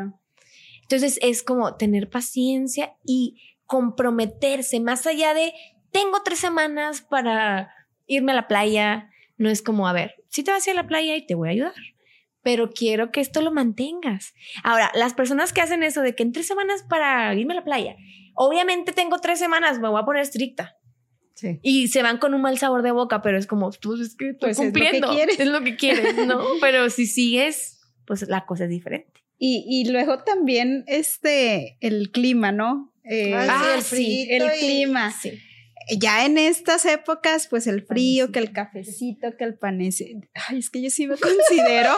[0.84, 5.51] Entonces es como tener paciencia y comprometerse más allá de
[5.91, 7.69] tengo tres semanas para
[8.08, 9.10] irme a la playa.
[9.36, 11.36] No es como, a ver, si te vas a ir a la playa y te
[11.36, 11.73] voy a ayudar,
[12.41, 14.34] pero quiero que esto lo mantengas.
[14.63, 17.65] Ahora, las personas que hacen eso de que en tres semanas para irme a la
[17.65, 17.97] playa,
[18.34, 20.74] obviamente tengo tres semanas, me voy a poner estricta.
[21.35, 21.59] Sí.
[21.61, 24.29] Y se van con un mal sabor de boca, pero es como, pues es que
[24.29, 25.11] estoy cumpliendo.
[25.11, 26.15] Es lo que quieres.
[26.27, 26.43] ¿no?
[26.61, 29.21] pero si sigues, pues la cosa es diferente.
[29.37, 32.93] Y, y luego también este, el clima, ¿no?
[33.03, 35.11] Eh, ah, el, sí, el clima.
[35.11, 35.39] Sí
[35.97, 40.15] ya en estas épocas, pues el frío, que el cafecito, que el panece.
[40.33, 41.95] Ay, es que yo sí me considero,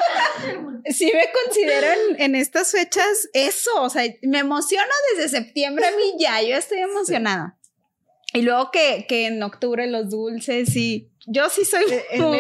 [0.90, 3.82] sí me considero en, estas fechas eso.
[3.82, 7.57] O sea, me emociono desde septiembre a mí ya, yo estoy emocionada.
[8.34, 11.84] Y luego que, que, en octubre los dulces y yo sí soy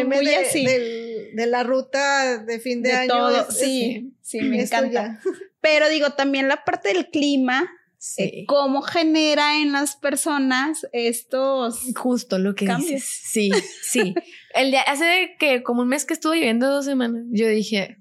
[0.06, 0.66] muy, así.
[0.66, 3.10] De, la ruta de fin de, año.
[3.10, 5.20] Todo, sí, sí, me encanta.
[5.62, 7.70] Pero digo, también la parte del clima,
[8.18, 13.04] eh, cómo genera en las personas estos justo lo que dices.
[13.24, 14.16] Sí, sí.
[14.54, 17.98] El día hace que como un mes que estuve viviendo dos semanas, yo dije,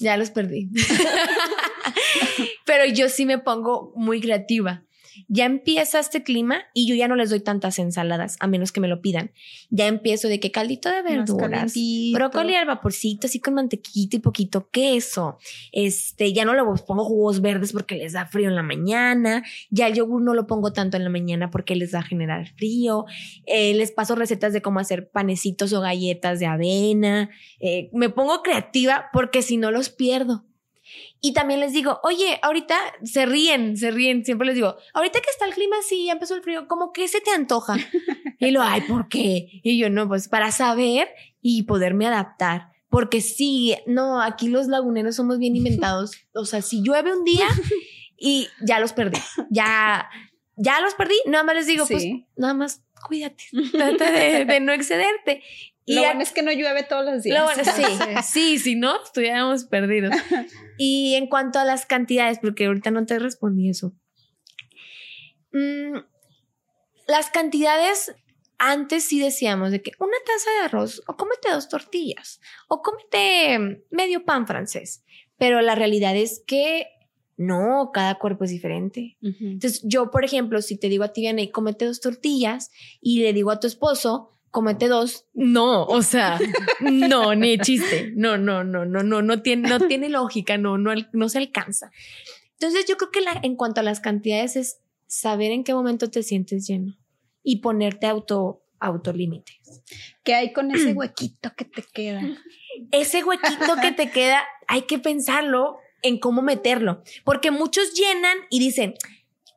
[0.00, 0.70] ya los perdí.
[2.66, 4.84] Pero yo sí me pongo muy creativa
[5.28, 8.80] ya empieza este clima y yo ya no les doy tantas ensaladas, a menos que
[8.80, 9.32] me lo pidan.
[9.70, 11.74] Ya empiezo de que caldito de verduras,
[12.12, 15.38] brócoli al vaporcito, así con mantequita y poquito queso.
[15.72, 19.42] Este, ya no le pongo jugos verdes porque les da frío en la mañana.
[19.70, 23.06] Ya el yogur no lo pongo tanto en la mañana porque les da generar frío.
[23.46, 27.30] Eh, les paso recetas de cómo hacer panecitos o galletas de avena.
[27.60, 30.44] Eh, me pongo creativa porque si no los pierdo.
[31.20, 35.30] Y también les digo, oye, ahorita se ríen, se ríen, siempre les digo, ahorita que
[35.30, 37.76] está el clima así, ya empezó el frío, como que se te antoja.
[38.38, 39.60] y lo, ay, ¿por qué?
[39.62, 41.08] Y yo, no, pues para saber
[41.42, 42.70] y poderme adaptar.
[42.88, 46.12] Porque sí, no, aquí los laguneros somos bien inventados.
[46.32, 47.46] O sea, si llueve un día
[48.16, 49.18] y ya los perdí,
[49.50, 50.08] ya,
[50.56, 52.04] ya los perdí, nada más les digo, pues
[52.36, 55.42] nada más cuídate, trata de, de no excederte.
[55.86, 57.44] Lo bueno es que no llueve todos los días.
[57.76, 57.84] sí,
[58.22, 60.14] sí, si no, estuviéramos perdidos.
[60.78, 63.92] Y en cuanto a las cantidades, porque ahorita no te respondí eso.
[65.52, 65.98] Mm,
[67.08, 68.14] las cantidades,
[68.58, 73.84] antes sí decíamos de que una taza de arroz, o cómete dos tortillas, o cómete
[73.90, 75.04] medio pan francés.
[75.38, 76.86] Pero la realidad es que
[77.36, 79.16] no, cada cuerpo es diferente.
[79.22, 83.32] Entonces, yo, por ejemplo, si te digo a ti, Vianney, cómete dos tortillas, y le
[83.32, 85.26] digo a tu esposo, comete dos.
[85.34, 86.38] No, o sea,
[86.80, 88.12] no, ni chiste.
[88.14, 91.90] No, no, no, no, no, no tiene, no tiene lógica, no, no, no se alcanza.
[92.52, 96.10] Entonces yo creo que la, en cuanto a las cantidades es saber en qué momento
[96.10, 96.96] te sientes lleno
[97.42, 99.82] y ponerte auto, autolímites.
[100.24, 102.22] ¿Qué hay con ese huequito que te queda?
[102.92, 108.58] Ese huequito que te queda, hay que pensarlo en cómo meterlo, porque muchos llenan y
[108.58, 108.94] dicen,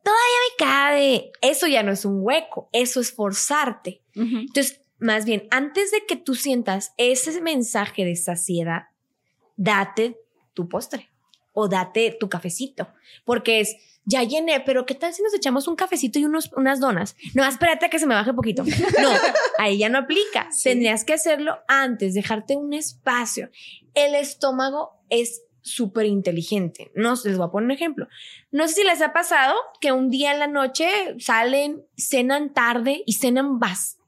[0.03, 1.31] todavía me cabe.
[1.41, 4.01] Eso ya no es un hueco, eso es forzarte.
[4.15, 8.83] Entonces, más bien, antes de que tú sientas ese mensaje de saciedad,
[9.57, 10.17] date
[10.53, 11.09] tu postre
[11.51, 12.87] o date tu cafecito,
[13.25, 16.79] porque es, ya llené, pero ¿qué tal si nos echamos un cafecito y unos, unas
[16.79, 17.17] donas?
[17.33, 18.63] No, espérate a que se me baje poquito.
[18.63, 19.09] No,
[19.59, 20.49] ahí ya no aplica.
[20.63, 23.49] Tendrías que hacerlo antes, dejarte un espacio.
[23.93, 26.91] El estómago es súper inteligente.
[26.95, 28.07] No, les voy a poner un ejemplo.
[28.51, 30.87] No sé si les ha pasado que un día en la noche
[31.19, 34.02] salen, cenan tarde y cenan bastante.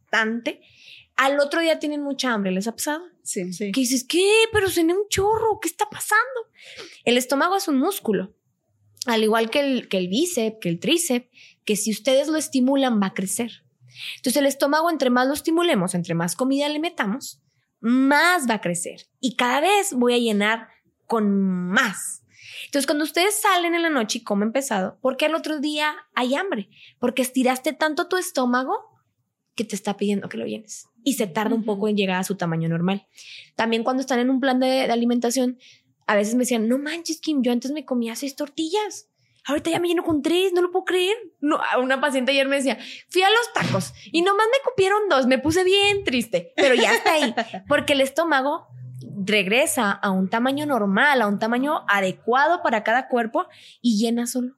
[1.16, 2.52] Al otro día tienen mucha hambre.
[2.52, 3.04] ¿Les ha pasado?
[3.24, 3.72] Sí, sí.
[3.72, 4.30] Que dices, ¿qué?
[4.52, 5.60] Pero cené un chorro.
[5.62, 6.50] ¿Qué está pasando?
[7.04, 8.34] El estómago es un músculo.
[9.06, 11.28] Al igual que el, que el bíceps, que el tríceps,
[11.64, 13.64] que si ustedes lo estimulan va a crecer.
[14.18, 17.42] Entonces el estómago, entre más lo estimulemos, entre más comida le metamos,
[17.80, 19.08] más va a crecer.
[19.20, 20.68] Y cada vez voy a llenar
[21.06, 22.24] con más.
[22.66, 25.96] Entonces, cuando ustedes salen en la noche y comen pesado, ¿por qué al otro día
[26.14, 26.70] hay hambre?
[27.00, 28.95] Porque estiraste tanto tu estómago
[29.56, 32.24] que te está pidiendo que lo llenes y se tarda un poco en llegar a
[32.24, 33.08] su tamaño normal.
[33.56, 35.58] También cuando están en un plan de, alimentación,
[36.08, 39.08] a veces me decían, no manches, Kim, yo antes me comía seis tortillas.
[39.48, 41.16] Ahorita ya me lleno con tres, no lo puedo creer.
[41.40, 45.28] No, una paciente ayer me decía, fui a los tacos y nomás me cupieron dos,
[45.28, 47.34] me puse bien triste, pero ya está ahí,
[47.68, 48.68] porque el estómago
[49.24, 53.46] regresa a un tamaño normal, a un tamaño adecuado para cada cuerpo
[53.82, 54.56] y llena solo.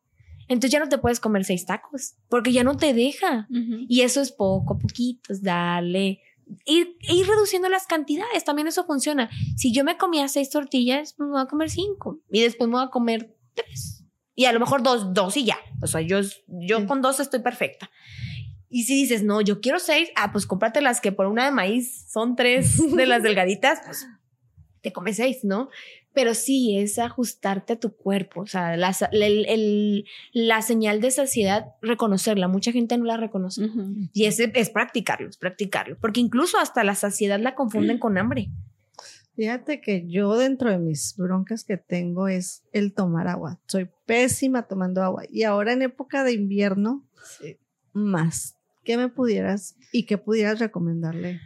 [0.48, 3.48] Entonces ya no te puedes comer seis tacos porque ya no te deja.
[3.88, 6.22] Y eso es poco a poquito, dale.
[6.66, 9.30] Ir, ir reduciendo las cantidades, también eso funciona.
[9.58, 12.76] Si yo me comía seis tortillas, pues me voy a comer cinco y después me
[12.76, 14.06] voy a comer tres.
[14.36, 15.58] Y a lo mejor dos, dos y ya.
[15.82, 17.90] O sea, yo, yo con dos estoy perfecta.
[18.70, 21.52] Y si dices, no, yo quiero seis, ah, pues cómprate las que por una de
[21.52, 24.06] maíz son tres de las delgaditas, pues
[24.82, 25.70] te comes seis, ¿no?
[26.18, 28.92] Pero sí, es ajustarte a tu cuerpo, o sea, la,
[30.34, 33.70] la señal de saciedad, reconocerla, mucha gente no la reconoce.
[34.14, 38.50] Y ese es practicarlo, es practicarlo, porque incluso hasta la saciedad la confunden con hambre.
[39.36, 43.60] Fíjate que yo dentro de mis broncas que tengo es el tomar agua.
[43.68, 45.22] Soy pésima tomando agua.
[45.30, 47.08] Y ahora en época de invierno,
[47.94, 48.56] más.
[48.84, 51.40] ¿Qué me pudieras y qué pudieras recomendarle?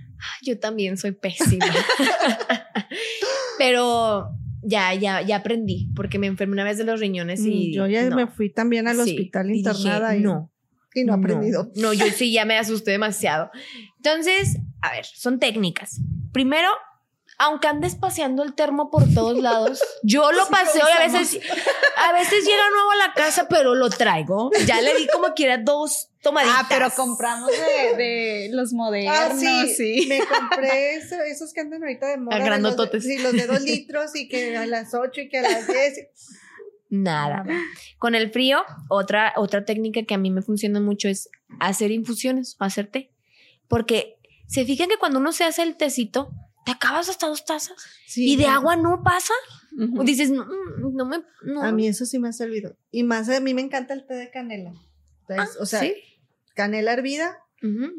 [0.44, 1.66] Yo también soy pésima.
[3.58, 4.32] Pero
[4.64, 7.70] ya, ya, ya aprendí, porque me enfermé una vez de los riñones y.
[7.70, 10.52] Mm, yo ya me fui también al hospital internada y, no.
[10.94, 11.72] Y no he aprendido.
[11.76, 13.50] No, yo sí ya me asusté demasiado.
[13.98, 16.02] Entonces, a ver, son técnicas.
[16.34, 16.68] Primero,
[17.42, 21.40] aunque andes paseando el termo por todos lados, yo lo paseo y a veces,
[21.98, 24.52] a veces llega nuevo a la casa, pero lo traigo.
[24.68, 26.58] Ya le di como quiera dos tomaditas.
[26.60, 27.50] Ah, pero compramos
[27.98, 29.18] de, los modernos.
[29.18, 32.38] Ah, sí, Me compré esos que andan ahorita de moda.
[32.38, 33.04] Grandototes.
[33.04, 36.10] sí, los de dos litros y que a las ocho y que a las diez.
[36.90, 37.44] Nada.
[37.98, 41.28] Con el frío, otra, otra técnica que a mí me funciona mucho es
[41.60, 43.10] hacer infusiones o hacer té.
[43.68, 46.32] Porque se fijan que cuando uno se hace el tecito,
[46.66, 47.76] te acabas hasta dos tazas
[48.16, 49.34] y de agua no pasa.
[50.04, 50.46] Dices, no,
[50.78, 51.24] no me.
[51.62, 52.76] A mí eso sí me ha servido.
[52.92, 54.74] Y más a mí me encanta el té de canela.
[55.30, 55.82] Ah, o sea,
[56.56, 57.38] canela hervida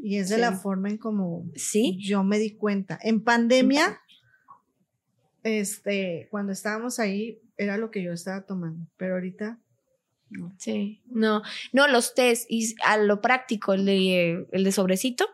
[0.02, 1.98] y es de la forma en como ¿Sí?
[2.00, 2.98] yo me di cuenta.
[3.02, 4.00] En pandemia,
[5.42, 9.58] este, cuando estábamos ahí, era lo que yo estaba tomando, pero ahorita.
[10.30, 10.54] No.
[10.58, 15.28] Sí, no, no, los tés y a lo práctico, el de, el de sobrecito,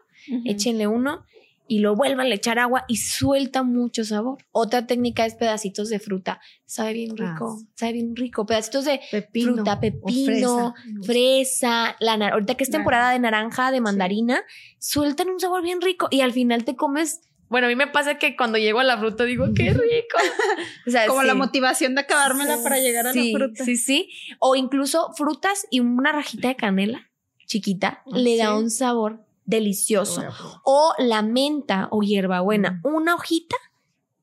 [0.45, 1.25] échenle uno
[1.68, 4.38] y lo vuelvan a echar agua y suelta mucho sabor.
[4.50, 6.40] Otra técnica es pedacitos de fruta.
[6.66, 8.46] Sabe bien ah, rico, sabe bien rico.
[8.46, 9.00] Pedacitos de
[9.33, 14.42] fruta, pepino, fresa, la ahorita que es temporada de naranja, de mandarina,
[14.78, 18.18] sueltan un sabor bien rico y al final te comes bueno, a mí me pasa
[18.18, 20.18] que cuando llego a la fruta digo, qué rico.
[20.87, 23.64] o sea, Como la motivación de acabármela para llegar a la fruta.
[23.64, 24.11] Sí, sí.
[24.38, 27.09] O incluso frutas y una rajita de canela
[27.46, 30.23] chiquita le da un sabor delicioso.
[30.63, 33.57] O la menta o hierbabuena, una hojita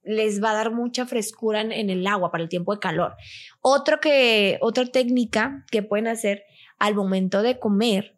[0.04, 3.16] les va a dar mucha frescura en, el agua para el tiempo de calor.
[3.60, 6.44] Otro que, otra técnica que pueden hacer
[6.78, 8.16] al momento de comer,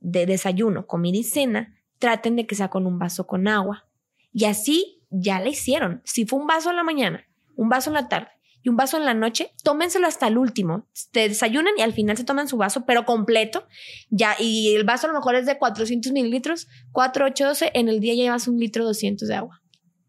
[0.00, 3.86] de desayuno, comida y cena, traten de que sea con un vaso con agua.
[4.34, 6.02] Y así ya la hicieron.
[6.04, 8.28] Si fue un vaso en la mañana, un vaso en la tarde
[8.62, 10.86] y un vaso en la noche, tómenselo hasta el último.
[11.10, 13.66] Te desayunan y al final se toman su vaso, pero completo.
[14.10, 17.70] Ya, y el vaso a lo mejor es de 400 mililitros, 4, 8, 12.
[17.74, 19.60] En el día ya llevas un litro 200 de agua.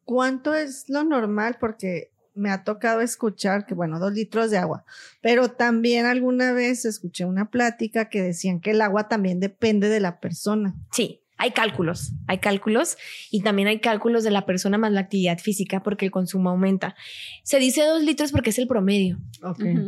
[0.06, 1.58] ¿Cuánto es lo normal?
[1.60, 4.86] Porque me ha tocado escuchar que, bueno, dos litros de agua,
[5.22, 10.00] pero también alguna vez escuché una plática que decían que el agua también depende de
[10.00, 10.76] la persona.
[10.92, 12.98] Sí, hay cálculos, hay cálculos
[13.32, 16.96] y también hay cálculos de la persona más la actividad física porque el consumo aumenta.
[17.44, 19.20] Se dice dos litros porque es el promedio,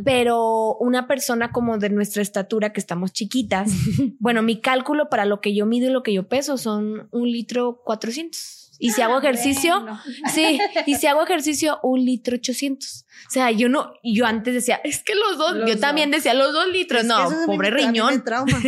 [0.04, 3.72] pero una persona como de nuestra estatura que estamos chiquitas,
[4.20, 7.32] bueno, mi cálculo para lo que yo mido y lo que yo peso son un
[7.32, 8.65] litro cuatrocientos.
[8.80, 9.86] Y si hago ah, ejercicio,
[10.34, 13.06] sí, y si hago ejercicio, un litro ochocientos.
[13.28, 16.54] O sea, yo no, yo antes decía, es que los dos, yo también decía los
[16.54, 18.24] dos litros, no, pobre riñón.
[18.24, 18.60] Trauma.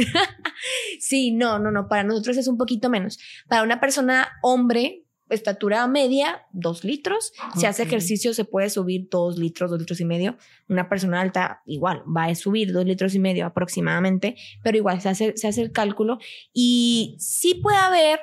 [0.99, 3.20] sí, no, no, no, para nosotros es un poquito menos.
[3.47, 7.34] Para una persona hombre, estatura media, dos litros.
[7.58, 10.38] Si hace ejercicio, se puede subir dos litros, dos litros y medio.
[10.70, 15.10] Una persona alta, igual, va a subir dos litros y medio aproximadamente, pero igual se
[15.10, 16.20] hace, se hace el cálculo.
[16.53, 18.20] Y sí puede haber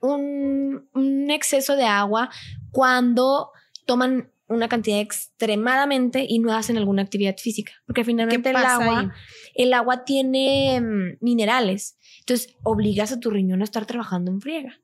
[0.00, 2.30] un, un exceso de agua
[2.72, 3.50] cuando
[3.86, 9.12] toman una cantidad extremadamente y no hacen alguna actividad física, porque finalmente el agua,
[9.54, 14.80] el agua tiene mm, minerales, entonces obligas a tu riñón a estar trabajando en friega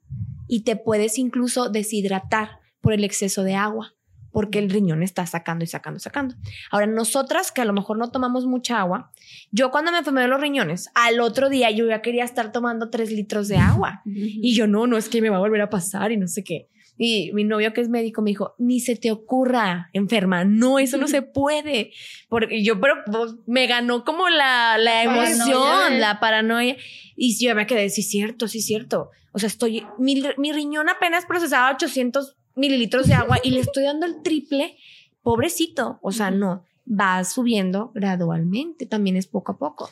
[0.48, 3.94] y te puedes incluso deshidratar por el exceso de agua
[4.33, 6.35] porque el riñón está sacando y sacando, sacando.
[6.70, 9.12] Ahora, nosotras que a lo mejor no tomamos mucha agua,
[9.51, 12.91] yo cuando me enfermé de los riñones, al otro día yo ya quería estar tomando
[12.91, 14.03] tres litros de agua.
[14.45, 16.43] Y yo, no, no es que me va a volver a pasar y no sé
[16.43, 16.68] qué.
[16.99, 20.99] Y mi novio que es médico me dijo, ni se te ocurra, enferma, no, eso
[20.99, 21.93] no se puede.
[22.28, 26.76] Porque yo, pero pues, me ganó como la, la emoción, la paranoia.
[27.16, 29.11] Y yo me quedé, sí, cierto, sí, cierto.
[29.33, 33.84] O sea, estoy, mi, mi riñón apenas procesaba 800 mililitros de agua y le estoy
[33.84, 34.76] dando el triple,
[35.22, 35.98] pobrecito.
[36.03, 39.90] O sea, no, va subiendo gradualmente, también es poco a poco.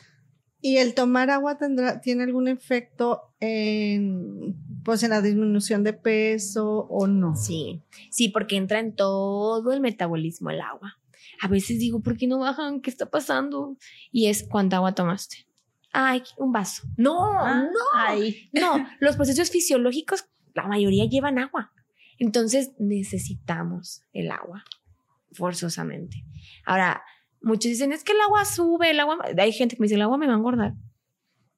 [0.63, 4.55] ¿Y el tomar agua tendrá, tiene algún efecto en,
[4.85, 7.35] pues en la disminución de peso o no?
[7.35, 7.81] Sí,
[8.11, 10.99] sí, porque entra en todo el metabolismo el agua.
[11.41, 12.81] A veces digo, ¿por qué no bajan?
[12.81, 13.75] ¿Qué está pasando?
[14.11, 15.47] Y es, ¿cuánta agua tomaste?
[15.91, 16.83] Ay, un vaso.
[16.95, 17.63] No, ah,
[18.53, 18.77] no.
[18.77, 21.73] No, los procesos fisiológicos, la mayoría llevan agua.
[22.21, 24.63] Entonces necesitamos el agua,
[25.31, 26.23] forzosamente.
[26.67, 27.01] Ahora,
[27.41, 29.17] muchos dicen, es que el agua sube, el agua...
[29.39, 30.75] Hay gente que me dice, el agua me va a engordar.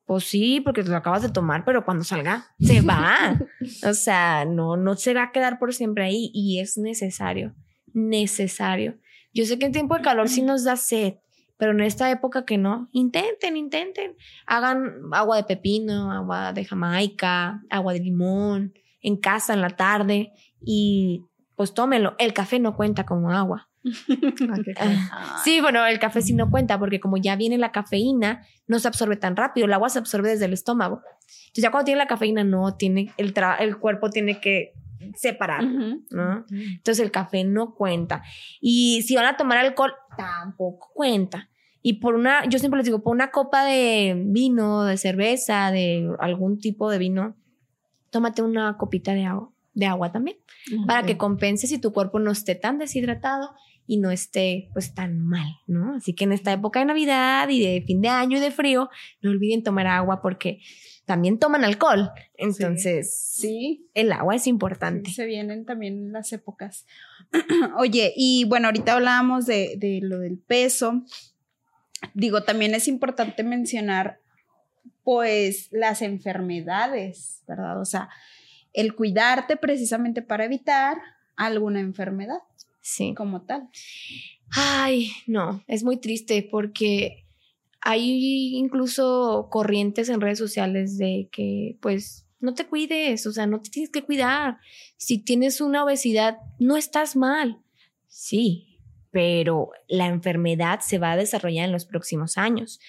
[0.06, 3.38] Pues sí, porque te lo acabas de tomar, pero cuando salga, se va.
[3.86, 7.54] o sea, no, no se va a quedar por siempre ahí y es necesario,
[7.92, 8.98] necesario.
[9.34, 11.16] Yo sé que en tiempo de calor sí nos da sed,
[11.58, 14.16] pero en esta época que no, intenten, intenten.
[14.46, 18.74] Hagan agua de pepino, agua de jamaica, agua de limón,
[19.04, 21.26] en casa en la tarde y
[21.56, 22.16] pues tómelo.
[22.18, 23.70] El café no cuenta como agua.
[25.12, 28.80] Ah, sí, bueno, el café sí no cuenta porque como ya viene la cafeína, no
[28.80, 29.66] se absorbe tan rápido.
[29.66, 31.02] El agua se absorbe desde el estómago.
[31.48, 34.74] Entonces ya cuando tiene la cafeína, no, tiene el, el cuerpo tiene que
[35.16, 36.46] separar, ¿no?
[36.50, 38.24] Entonces el café no cuenta.
[38.62, 41.50] Y si van a tomar alcohol, tampoco cuenta.
[41.82, 46.10] Y por una, yo siempre les digo, por una copa de vino, de cerveza, de
[46.20, 47.36] algún tipo de vino,
[48.14, 50.38] tómate una copita de agua de agua también,
[50.86, 53.56] para que compense si tu cuerpo no esté tan deshidratado
[53.86, 55.96] y no esté pues tan mal, ¿no?
[55.96, 58.90] Así que en esta época de Navidad y de fin de año y de frío,
[59.22, 60.60] no olviden tomar agua porque
[61.06, 62.12] también toman alcohol.
[62.36, 65.12] Entonces, sí, el agua es importante.
[65.12, 66.86] Se vienen también las épocas.
[67.78, 71.04] Oye, y bueno, ahorita hablábamos de, de lo del peso.
[72.14, 74.23] Digo, también es importante mencionar
[75.04, 77.80] pues las enfermedades, ¿verdad?
[77.80, 78.10] O sea,
[78.74, 80.98] el cuidarte precisamente para evitar
[81.36, 82.40] alguna enfermedad.
[82.82, 83.14] Sí.
[83.16, 83.70] Como tal.
[84.52, 87.26] Ay, no, es muy triste porque
[87.82, 93.62] hay incluso corrientes en redes sociales de que pues no te cuides, o sea, no
[93.62, 94.58] te tienes que cuidar.
[94.98, 97.62] Si tienes una obesidad, no estás mal.
[98.08, 98.80] Sí,
[99.12, 102.80] pero la enfermedad se va a desarrollar en los próximos años.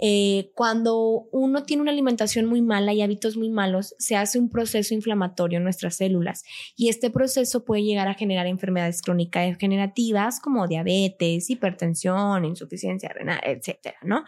[0.00, 4.48] Eh, cuando uno tiene una alimentación muy mala y hábitos muy malos, se hace un
[4.48, 6.44] proceso inflamatorio en nuestras células
[6.76, 13.40] y este proceso puede llegar a generar enfermedades crónicas degenerativas como diabetes, hipertensión, insuficiencia renal,
[13.42, 14.24] etcétera, ¿no?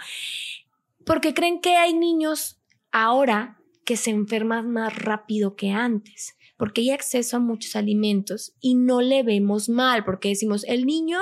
[1.05, 2.61] Porque creen que hay niños
[2.93, 8.75] ahora que se enferman más rápido que antes, porque hay acceso a muchos alimentos y
[8.75, 11.19] no le vemos mal, porque decimos, el niño,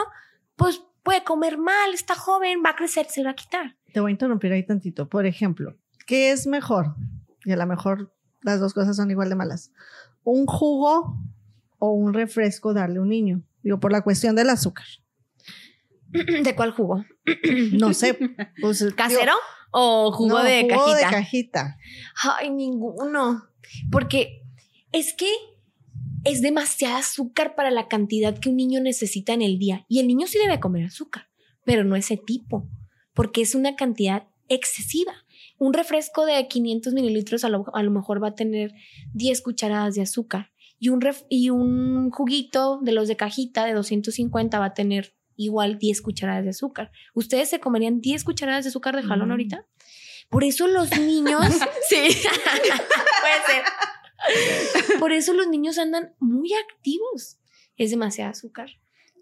[0.56, 4.10] pues puede comer mal, está joven, va a crecer, se va a quitar te voy
[4.10, 5.08] a interrumpir ahí tantito.
[5.08, 6.94] Por ejemplo, ¿qué es mejor?
[7.44, 9.72] Y a lo mejor las dos cosas son igual de malas.
[10.24, 11.18] ¿Un jugo
[11.78, 13.42] o un refresco darle a un niño?
[13.62, 14.86] Digo, por la cuestión del azúcar.
[16.10, 17.04] ¿De cuál jugo?
[17.72, 18.18] No sé.
[18.60, 19.34] Pues, ¿Casero
[19.70, 21.76] o jugo de jugo de cajita?
[22.22, 23.48] Ay, ninguno.
[23.90, 24.42] Porque
[24.92, 25.30] es que
[26.28, 29.84] es demasiada azúcar para la cantidad que un niño necesita en el día.
[29.88, 31.28] Y el niño sí debe comer azúcar,
[31.64, 32.68] pero no ese tipo
[33.18, 35.12] porque es una cantidad excesiva.
[35.58, 38.74] Un refresco de 500 mililitros a lo, mejor va a tener
[39.12, 44.56] 10 cucharadas de azúcar y un, y un juguito de los de cajita de 250
[44.60, 46.92] va a tener igual 10 cucharadas de azúcar.
[47.12, 49.66] ¿Ustedes se comerían 10 cucharadas de azúcar de jalón ahorita?
[50.28, 51.42] Por eso los niños...
[51.88, 53.64] sí, puede ser.
[55.00, 57.38] Por eso los niños andan muy activos.
[57.76, 58.70] Es demasiado azúcar.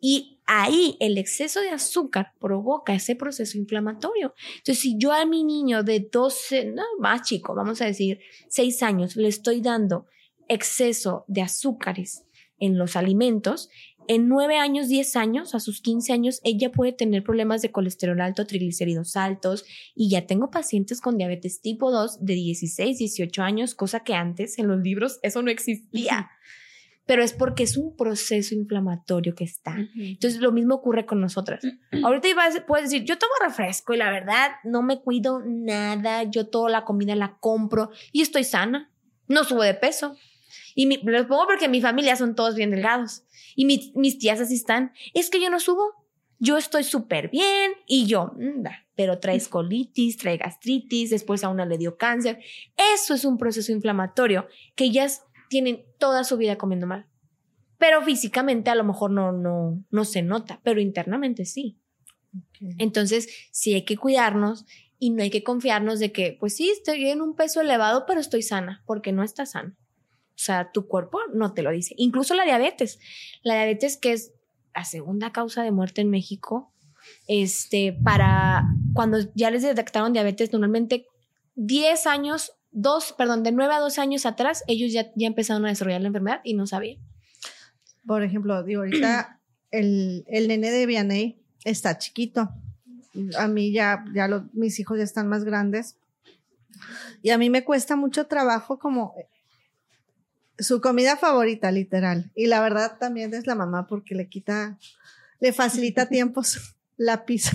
[0.00, 4.34] Y ahí el exceso de azúcar provoca ese proceso inflamatorio.
[4.58, 8.82] Entonces, si yo a mi niño de 12, no, más chico, vamos a decir, 6
[8.82, 10.06] años, le estoy dando
[10.48, 12.24] exceso de azúcares
[12.58, 13.68] en los alimentos,
[14.08, 18.20] en 9 años, 10 años, a sus 15 años, ella puede tener problemas de colesterol
[18.20, 23.74] alto, triglicéridos altos y ya tengo pacientes con diabetes tipo 2 de 16, 18 años,
[23.74, 26.30] cosa que antes en los libros eso no existía
[27.06, 29.76] pero es porque es un proceso inflamatorio que está.
[29.96, 31.64] Entonces, lo mismo ocurre con nosotras.
[32.04, 32.28] Ahorita
[32.66, 36.84] puedes decir, yo tomo refresco y la verdad no me cuido nada, yo toda la
[36.84, 38.90] comida la compro y estoy sana,
[39.28, 40.16] no subo de peso.
[40.76, 43.24] Y mi, lo pongo porque mi familia son todos bien delgados
[43.56, 44.92] y mis tías así están.
[45.14, 46.06] Es que yo no subo,
[46.38, 48.34] yo estoy súper bien y yo,
[48.94, 52.40] pero traes colitis, trae gastritis, después a una le dio cáncer.
[52.94, 57.06] Eso es un proceso inflamatorio que es tienen toda su vida comiendo mal.
[57.78, 61.78] Pero físicamente a lo mejor no, no, no se nota, pero internamente sí.
[62.78, 64.66] Entonces, sí hay que cuidarnos
[64.98, 68.20] y no hay que confiarnos de que, pues sí, estoy en un peso elevado, pero
[68.20, 69.76] estoy sana, porque no está sana.
[70.36, 71.94] O sea, tu cuerpo no te lo dice.
[71.96, 72.98] Incluso la diabetes.
[73.42, 74.32] La diabetes, que es
[74.74, 76.72] la segunda causa de muerte en México,
[77.26, 81.06] este, para cuando ya les detectaron diabetes, normalmente
[81.54, 85.68] 10 años dos, perdón, de nueve a dos años atrás, ellos ya, ya empezaron a
[85.68, 86.98] desarrollar la enfermedad y no sabían.
[88.06, 92.50] Por ejemplo, digo, ahorita el, el nene de Vianney está chiquito.
[93.38, 95.96] A mí ya, ya mis hijos ya están más grandes.
[97.22, 99.14] Y a mí me cuesta mucho trabajo como
[100.58, 102.30] su comida favorita, literal.
[102.34, 104.78] Y la verdad también es la mamá porque le quita,
[105.40, 107.52] le facilita tiempos la pizza.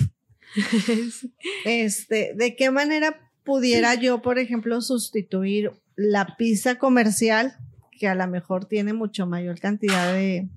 [1.64, 7.56] Este, ¿de qué manera pudiera yo, por ejemplo, sustituir la pizza comercial,
[7.98, 10.48] que a lo mejor tiene mucho mayor cantidad de,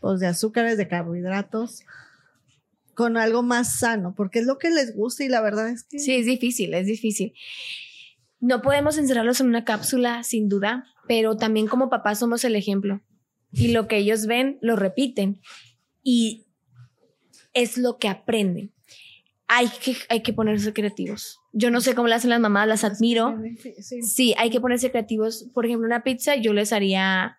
[0.00, 1.84] pues, de azúcares, de carbohidratos,
[2.94, 5.98] con algo más sano, porque es lo que les gusta y la verdad es que...
[5.98, 7.32] Sí, es difícil, es difícil.
[8.42, 13.00] No podemos encerrarlos en una cápsula, sin duda, pero también como papás somos el ejemplo.
[13.50, 15.40] Y lo que ellos ven, lo repiten.
[16.02, 16.44] Y
[17.54, 18.74] es lo que aprenden
[19.54, 21.38] hay que, hay que ponerse creativos.
[21.52, 23.38] Yo no sé cómo lo hacen las mamás, las admiro.
[24.02, 25.50] Sí, hay que ponerse creativos.
[25.52, 27.38] Por ejemplo, una pizza, yo les haría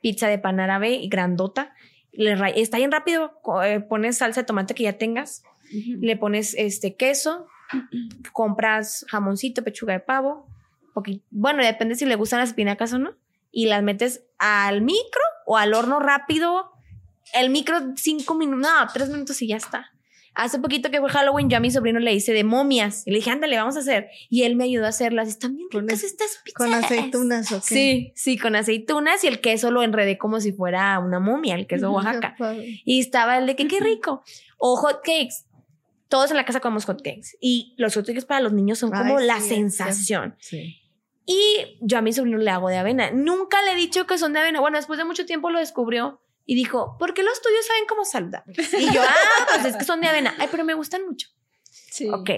[0.00, 1.74] pizza de pan árabe y grandota.
[2.12, 3.32] Le está bien rápido,
[3.64, 7.48] eh, pones salsa de tomate que ya tengas, le pones este queso,
[8.32, 10.46] compras jamoncito, pechuga de pavo,
[11.30, 13.14] bueno, depende si le gustan las espinacas o no,
[13.50, 16.70] y las metes al micro o al horno rápido.
[17.32, 19.90] El micro, cinco minutos, no, tres minutos y ya está.
[20.36, 23.06] Hace poquito que fue Halloween, yo a mi sobrino le hice de momias.
[23.06, 24.08] Y le dije, ándale, vamos a hacer.
[24.28, 25.28] Y él me ayudó a hacerlas.
[25.28, 26.56] Están bien ricas estas pizzas.
[26.56, 27.62] Con aceitunas, ¿ok?
[27.62, 31.68] Sí, sí, con aceitunas y el queso lo enredé como si fuera una momia, el
[31.68, 32.34] queso Oaxaca.
[32.84, 34.24] y estaba el de que qué rico.
[34.58, 35.44] O hot cakes.
[36.08, 37.36] Todos en la casa comemos hot cakes.
[37.40, 40.36] Y los hot cakes para los niños son como la sensación.
[40.38, 40.80] Sí.
[41.26, 43.10] Y yo a mi sobrino le hago de avena.
[43.10, 44.60] Nunca le he dicho que son de avena.
[44.60, 48.04] Bueno, después de mucho tiempo lo descubrió y dijo, ¿por qué los tuyos saben cómo
[48.04, 48.74] saludables?
[48.74, 50.34] Y yo, ah, pues es que son de avena.
[50.38, 51.28] Ay, pero me gustan mucho.
[51.70, 52.08] Sí.
[52.10, 52.30] Ok.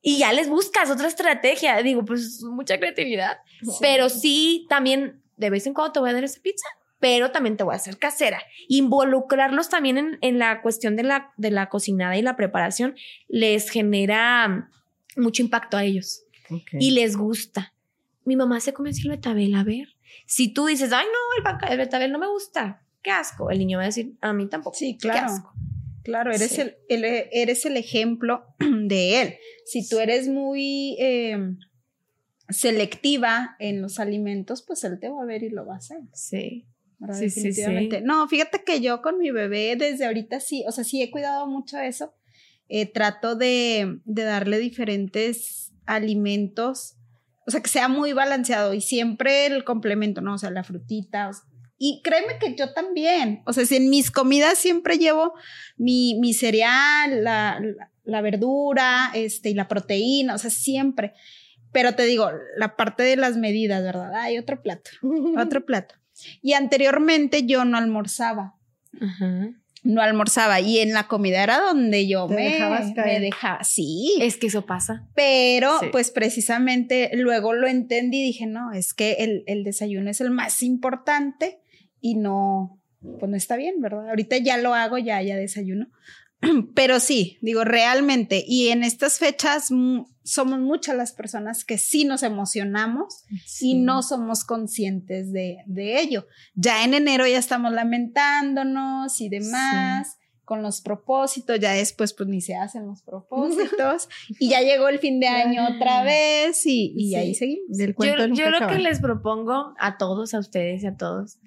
[0.00, 1.76] Y ya les buscas otra estrategia.
[1.82, 3.38] Digo, pues mucha creatividad.
[3.80, 6.68] Pero sí, también de vez en cuando te voy a dar esa pizza,
[7.04, 8.42] pero también te voy a hacer casera.
[8.66, 12.94] Involucrarlos también en, en la cuestión de la, de la cocinada y la preparación
[13.28, 14.70] les genera
[15.14, 16.24] mucho impacto a ellos.
[16.72, 17.74] Y les gusta.
[18.24, 19.88] Mi mamá se come el betabel, a ver.
[20.24, 23.50] Si tú dices, ay, no, el, el betabel no me gusta, qué asco.
[23.50, 24.74] El niño va a decir, a mí tampoco.
[24.74, 25.30] Sí, claro.
[26.04, 29.34] Claro, eres, el, eres el ejemplo de él.
[29.66, 31.58] Si tú eres muy em,
[32.48, 35.98] selectiva en los alimentos, pues él te va a ver y lo va a hacer.
[36.14, 36.66] Sí.
[37.12, 37.98] Sí, definitivamente.
[37.98, 41.10] Sí, No, fíjate que yo con mi bebé desde ahorita sí, o sea, sí he
[41.10, 42.14] cuidado mucho eso.
[42.68, 46.96] Eh, trato de, de darle diferentes alimentos,
[47.46, 50.34] o sea, que sea muy balanceado y siempre el complemento, ¿no?
[50.34, 51.44] O sea, la frutita, o sea,
[51.78, 55.34] y créeme que yo también, o sea, si en mis comidas siempre llevo
[55.76, 57.60] mi, mi cereal, la,
[58.04, 61.14] la, verdura, este, y la proteína, o sea, siempre.
[61.72, 64.14] Pero te digo, la parte de las medidas, ¿verdad?
[64.14, 64.90] Hay otro plato,
[65.38, 65.96] otro plato.
[66.42, 68.54] Y anteriormente yo no almorzaba.
[69.82, 73.20] no almorzaba y en la comida era donde yo Te me, dejabas me caer.
[73.20, 74.14] dejaba, sí.
[74.20, 75.06] Es que eso pasa.
[75.14, 75.86] Pero Sí.
[75.92, 80.30] pues precisamente luego lo entendí y dije, no, es que el, el desayuno es el
[80.30, 81.58] más importante
[82.00, 82.80] y no,
[83.20, 84.08] pues no está bien, ¿verdad?
[84.08, 85.88] Ahorita ya lo hago, ya, ya desayuno.
[86.74, 89.68] Pero sí, digo, realmente, y en estas fechas
[90.24, 93.24] somos muchas las personas que sí nos emocionamos
[93.60, 96.26] y no somos conscientes de, de ello.
[96.54, 100.18] Ya en enero ya estamos lamentándonos y demás.
[100.46, 104.98] Con los propósitos, ya después pues ni se hacen los propósitos y ya llegó el
[104.98, 107.14] fin de año otra vez y, y Sí.
[107.14, 107.78] ahí seguimos.
[107.78, 110.96] Del Yo, cuento yo nunca lo que les propongo a todos, a ustedes y a
[110.98, 111.38] todos,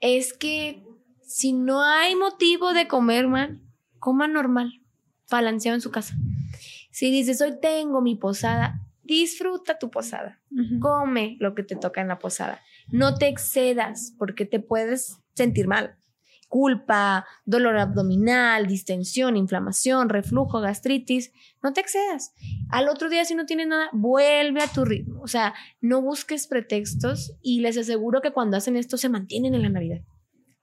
[0.00, 0.84] es que
[1.22, 3.62] si no hay motivo de comer mal,
[3.98, 4.82] coman normal,
[5.30, 6.14] balanceado en su casa.
[6.90, 10.40] Si dices, hoy tengo mi posada, disfruta tu posada.
[10.80, 12.60] Come lo que te toca en la posada.
[12.90, 15.96] No te excedas porque te puedes sentir mal.
[16.48, 21.32] Culpa, dolor abdominal, distensión, inflamación, reflujo, gastritis.
[21.62, 22.32] No te excedas.
[22.70, 25.20] Al otro día, si no tienes nada, vuelve a tu ritmo.
[25.22, 29.62] O sea, no busques pretextos y les aseguro que cuando hacen esto se mantienen en
[29.62, 30.02] la Navidad.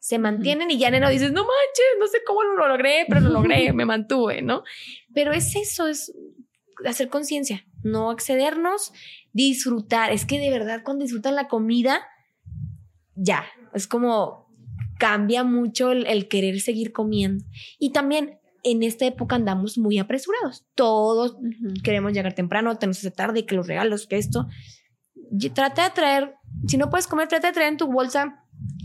[0.03, 3.21] Se mantienen y ya en enero dices, no manches, no sé cómo lo logré, pero
[3.21, 4.63] lo logré, me mantuve, ¿no?
[5.13, 6.13] Pero es eso, es
[6.85, 8.91] hacer conciencia, no excedernos,
[9.31, 10.11] disfrutar.
[10.11, 12.01] Es que de verdad cuando disfrutan la comida,
[13.15, 14.53] ya, es como
[14.99, 17.45] cambia mucho el, el querer seguir comiendo.
[17.79, 20.65] Y también en esta época andamos muy apresurados.
[20.75, 21.37] Todos
[21.81, 24.49] queremos llegar temprano, tenemos que tarde, que los regalos, que esto.
[25.31, 26.35] Y trata de traer,
[26.67, 28.42] si no puedes comer, trata de traer en tu bolsa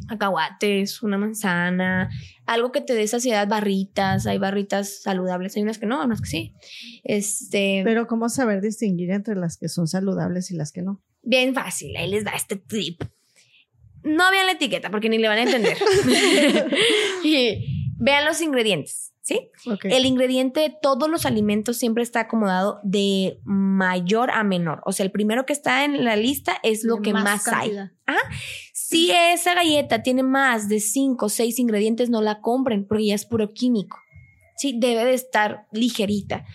[0.09, 2.11] acahuates, una manzana,
[2.47, 6.29] algo que te dé saciedad, barritas, hay barritas saludables, hay unas que no, unas que
[6.29, 6.55] sí.
[7.05, 11.03] Este, Pero ¿cómo saber distinguir entre las que son saludables y las que no?
[11.23, 13.03] bien fácil, ahí les da este tip.
[14.03, 15.77] No vean la etiqueta porque ni le van a entender.
[17.25, 19.51] y vean los ingredientes, ¿sí?
[19.83, 24.81] El ingrediente de todos los alimentos siempre está acomodado de mayor a menor.
[24.87, 27.53] O sea, el primero que está en la lista es lo De que más, hay.
[27.53, 27.91] cantidad.
[28.89, 33.14] Si esa galleta tiene más de 5 o 6 ingredientes, no la compren porque ya
[33.14, 33.99] es puro químico.
[34.57, 36.47] Sí, debe de estar ligerita.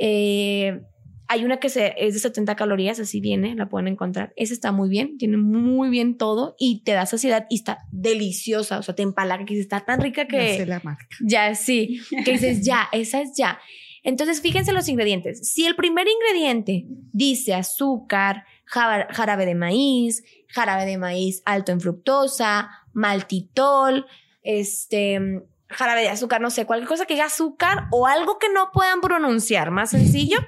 [0.00, 0.80] Eh,
[1.26, 4.32] hay una que se, es de 70 calorías, así viene, la pueden encontrar.
[4.36, 8.78] Esa está muy bien, tiene muy bien todo y te da saciedad y está deliciosa.
[8.78, 10.36] O sea, te empalaga, que está tan rica que...
[10.36, 11.04] Ya sé la marca.
[11.20, 12.00] Ya, sí.
[12.24, 13.58] Que dices, ya, esa es ya.
[14.04, 15.50] Entonces, fíjense los ingredientes.
[15.50, 22.70] Si el primer ingrediente dice azúcar, jarabe de maíz, jarabe de maíz alto en fructosa,
[22.92, 24.06] maltitol,
[24.42, 28.70] este, jarabe de azúcar, no sé, cualquier cosa que diga azúcar o algo que no
[28.72, 30.38] puedan pronunciar, más sencillo,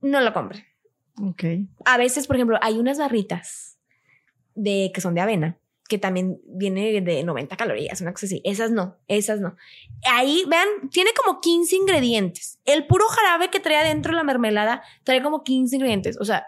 [0.00, 0.64] no lo compren.
[1.22, 1.44] Ok.
[1.84, 3.78] A veces, por ejemplo, hay unas barritas
[4.54, 5.60] de que son de avena
[5.90, 8.40] que también viene de 90 calorías, una cosa así.
[8.44, 9.56] Esas no, esas no.
[10.04, 12.60] Ahí, vean, tiene como 15 ingredientes.
[12.64, 16.16] El puro jarabe que trae adentro la mermelada trae como 15 ingredientes.
[16.20, 16.46] O sea,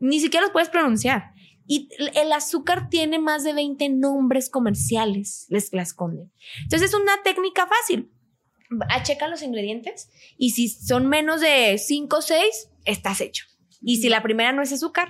[0.00, 1.32] ni siquiera los puedes pronunciar.
[1.66, 6.32] Y el- azúcar tiene más de 20 nombres comerciales, les la esconden.
[6.64, 8.10] Entonces es una técnica fácil.
[8.88, 13.44] A checa los ingredientes y si son menos de 5 o 6, estás hecho.
[13.82, 15.08] Y si la primera no es azúcar,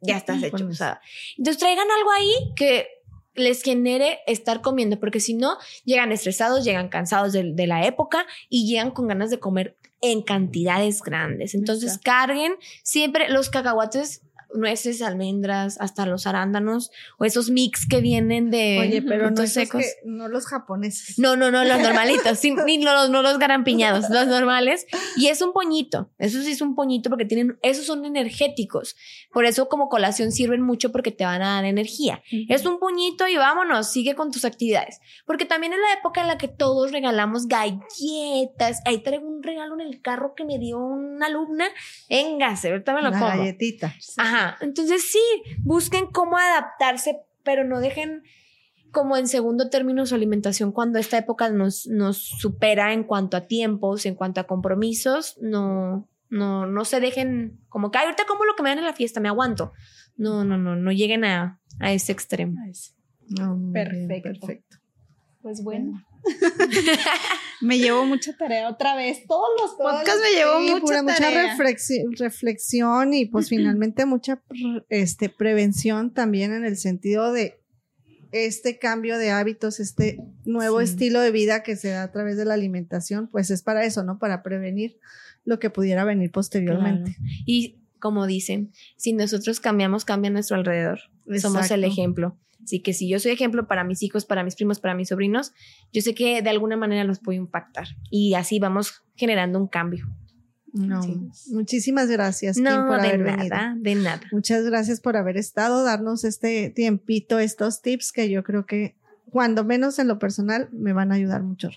[0.00, 0.66] ya estás hecho.
[0.66, 1.00] O sea,
[1.36, 2.86] entonces traigan algo ahí que
[3.34, 8.26] les genere estar comiendo, porque si no, llegan estresados, llegan cansados de, de la época
[8.48, 11.54] y llegan con ganas de comer en cantidades grandes.
[11.54, 14.20] Entonces carguen siempre los cacahuates,
[14.54, 19.82] nueces, almendras, hasta los arándanos o esos mix que vienen de Oye, pero no, secos.
[19.82, 21.18] que- no los japoneses.
[21.18, 24.86] No, no, no, los normalitos, sí, ni los, no los garampiñados, los normales.
[25.16, 28.96] Y es un poñito, eso sí es un poñito porque tienen, esos son energéticos.
[29.32, 32.22] Por eso como colación sirven mucho porque te van a dar energía.
[32.48, 35.00] Es un puñito y vámonos, sigue con tus actividades.
[35.26, 38.80] Porque también es la época en la que todos regalamos galletas.
[38.84, 41.66] Ahí traigo un regalo en el carro que me dio una alumna.
[42.08, 43.30] Véngase, ahorita me lo Una como.
[43.36, 43.94] galletita.
[44.16, 44.43] Ajá.
[44.60, 45.20] Entonces sí,
[45.62, 48.22] busquen cómo adaptarse, pero no dejen
[48.90, 53.46] como en segundo término su alimentación cuando esta época nos, nos supera en cuanto a
[53.46, 58.44] tiempos, en cuanto a compromisos, no, no, no se dejen como que "Ay, ahorita como
[58.44, 59.72] lo que me dan en la fiesta, me aguanto.
[60.16, 62.56] No, no, no, no lleguen a, a ese extremo.
[63.28, 64.46] No, bien, Perfecto.
[64.46, 64.76] perfecto.
[65.42, 66.00] Pues bueno.
[67.60, 69.26] me llevo mucha tarea otra vez.
[69.26, 71.30] Todos los podcasts me Sí, llevo mucha pura- mucha
[72.18, 74.42] reflexión y pues finalmente mucha
[74.88, 77.60] este, prevención también en el sentido de
[78.32, 80.86] este cambio de hábitos, este nuevo Sí.
[80.86, 84.02] estilo de vida que se da a través de la alimentación, pues es para eso,
[84.02, 84.18] ¿no?
[84.18, 84.98] Para prevenir
[85.44, 87.16] lo que pudiera venir posteriormente.
[87.46, 90.98] Y como dicen, si nosotros cambiamos, cambia nuestro alrededor.
[91.40, 92.36] Somos el ejemplo.
[92.64, 95.52] Así que si yo soy ejemplo para mis hijos, para mis primos, para mis sobrinos,
[95.92, 100.06] yo sé que de alguna manera los puedo impactar y así vamos generando un cambio.
[100.72, 101.00] No,
[101.52, 102.56] muchísimas gracias.
[102.56, 104.22] No, por de nada, de nada.
[104.32, 108.96] Muchas gracias por haber estado, darnos este tiempito, estos tips que yo creo que
[109.30, 111.70] cuando menos en lo personal me van a ayudar mucho.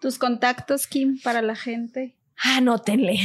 [0.00, 3.18] Tus contactos, Kim, para la gente anótenle.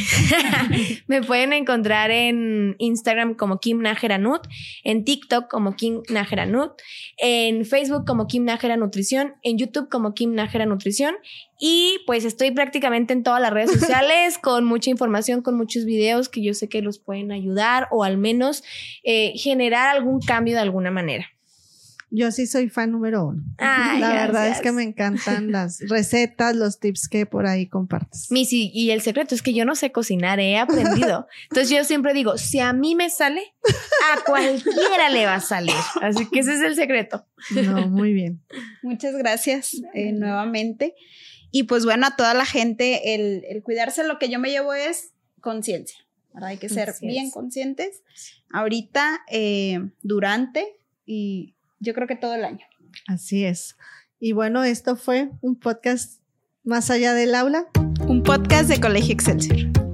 [1.08, 4.48] me pueden encontrar en Instagram como Kim Najeranut,
[4.84, 6.74] en TikTok como Kim Najeranut,
[7.18, 11.16] en Facebook como Kim Najera Nutrición, en YouTube como Kim Najera Nutrición
[11.60, 16.30] y pues estoy prácticamente en todas las redes sociales con mucha información, con muchos videos
[16.30, 18.64] que yo sé que los pueden ayudar o al menos
[19.04, 21.28] eh, generar algún cambio de alguna manera.
[22.10, 23.44] Yo sí soy fan número uno.
[23.58, 28.32] la verdad es que me encantan las recetas, los tips que por ahí compartes.
[28.32, 31.28] Missy, y el secreto es que yo no sé cocinar, he aprendido.
[31.50, 33.42] Entonces yo siempre digo, si a mí me sale,
[34.14, 35.76] a cualquiera le va a salir.
[36.02, 37.26] Así que ese es el secreto.
[37.52, 38.42] No, muy bien.
[38.84, 40.96] Muchas gracias eh, nuevamente.
[41.52, 45.12] Y pues bueno, a toda la gente, el, cuidarse, lo que yo me llevo es
[45.42, 45.98] conciencia.
[46.42, 48.04] Hay que ser bien conscientes.
[48.50, 52.66] Ahorita, eh, durante y yo creo que todo el año.
[53.08, 53.78] Así es.
[54.20, 56.22] Y bueno, esto fue un podcast
[56.64, 57.68] más allá del aula.
[58.08, 59.87] Un podcast de Colegio Excelsior.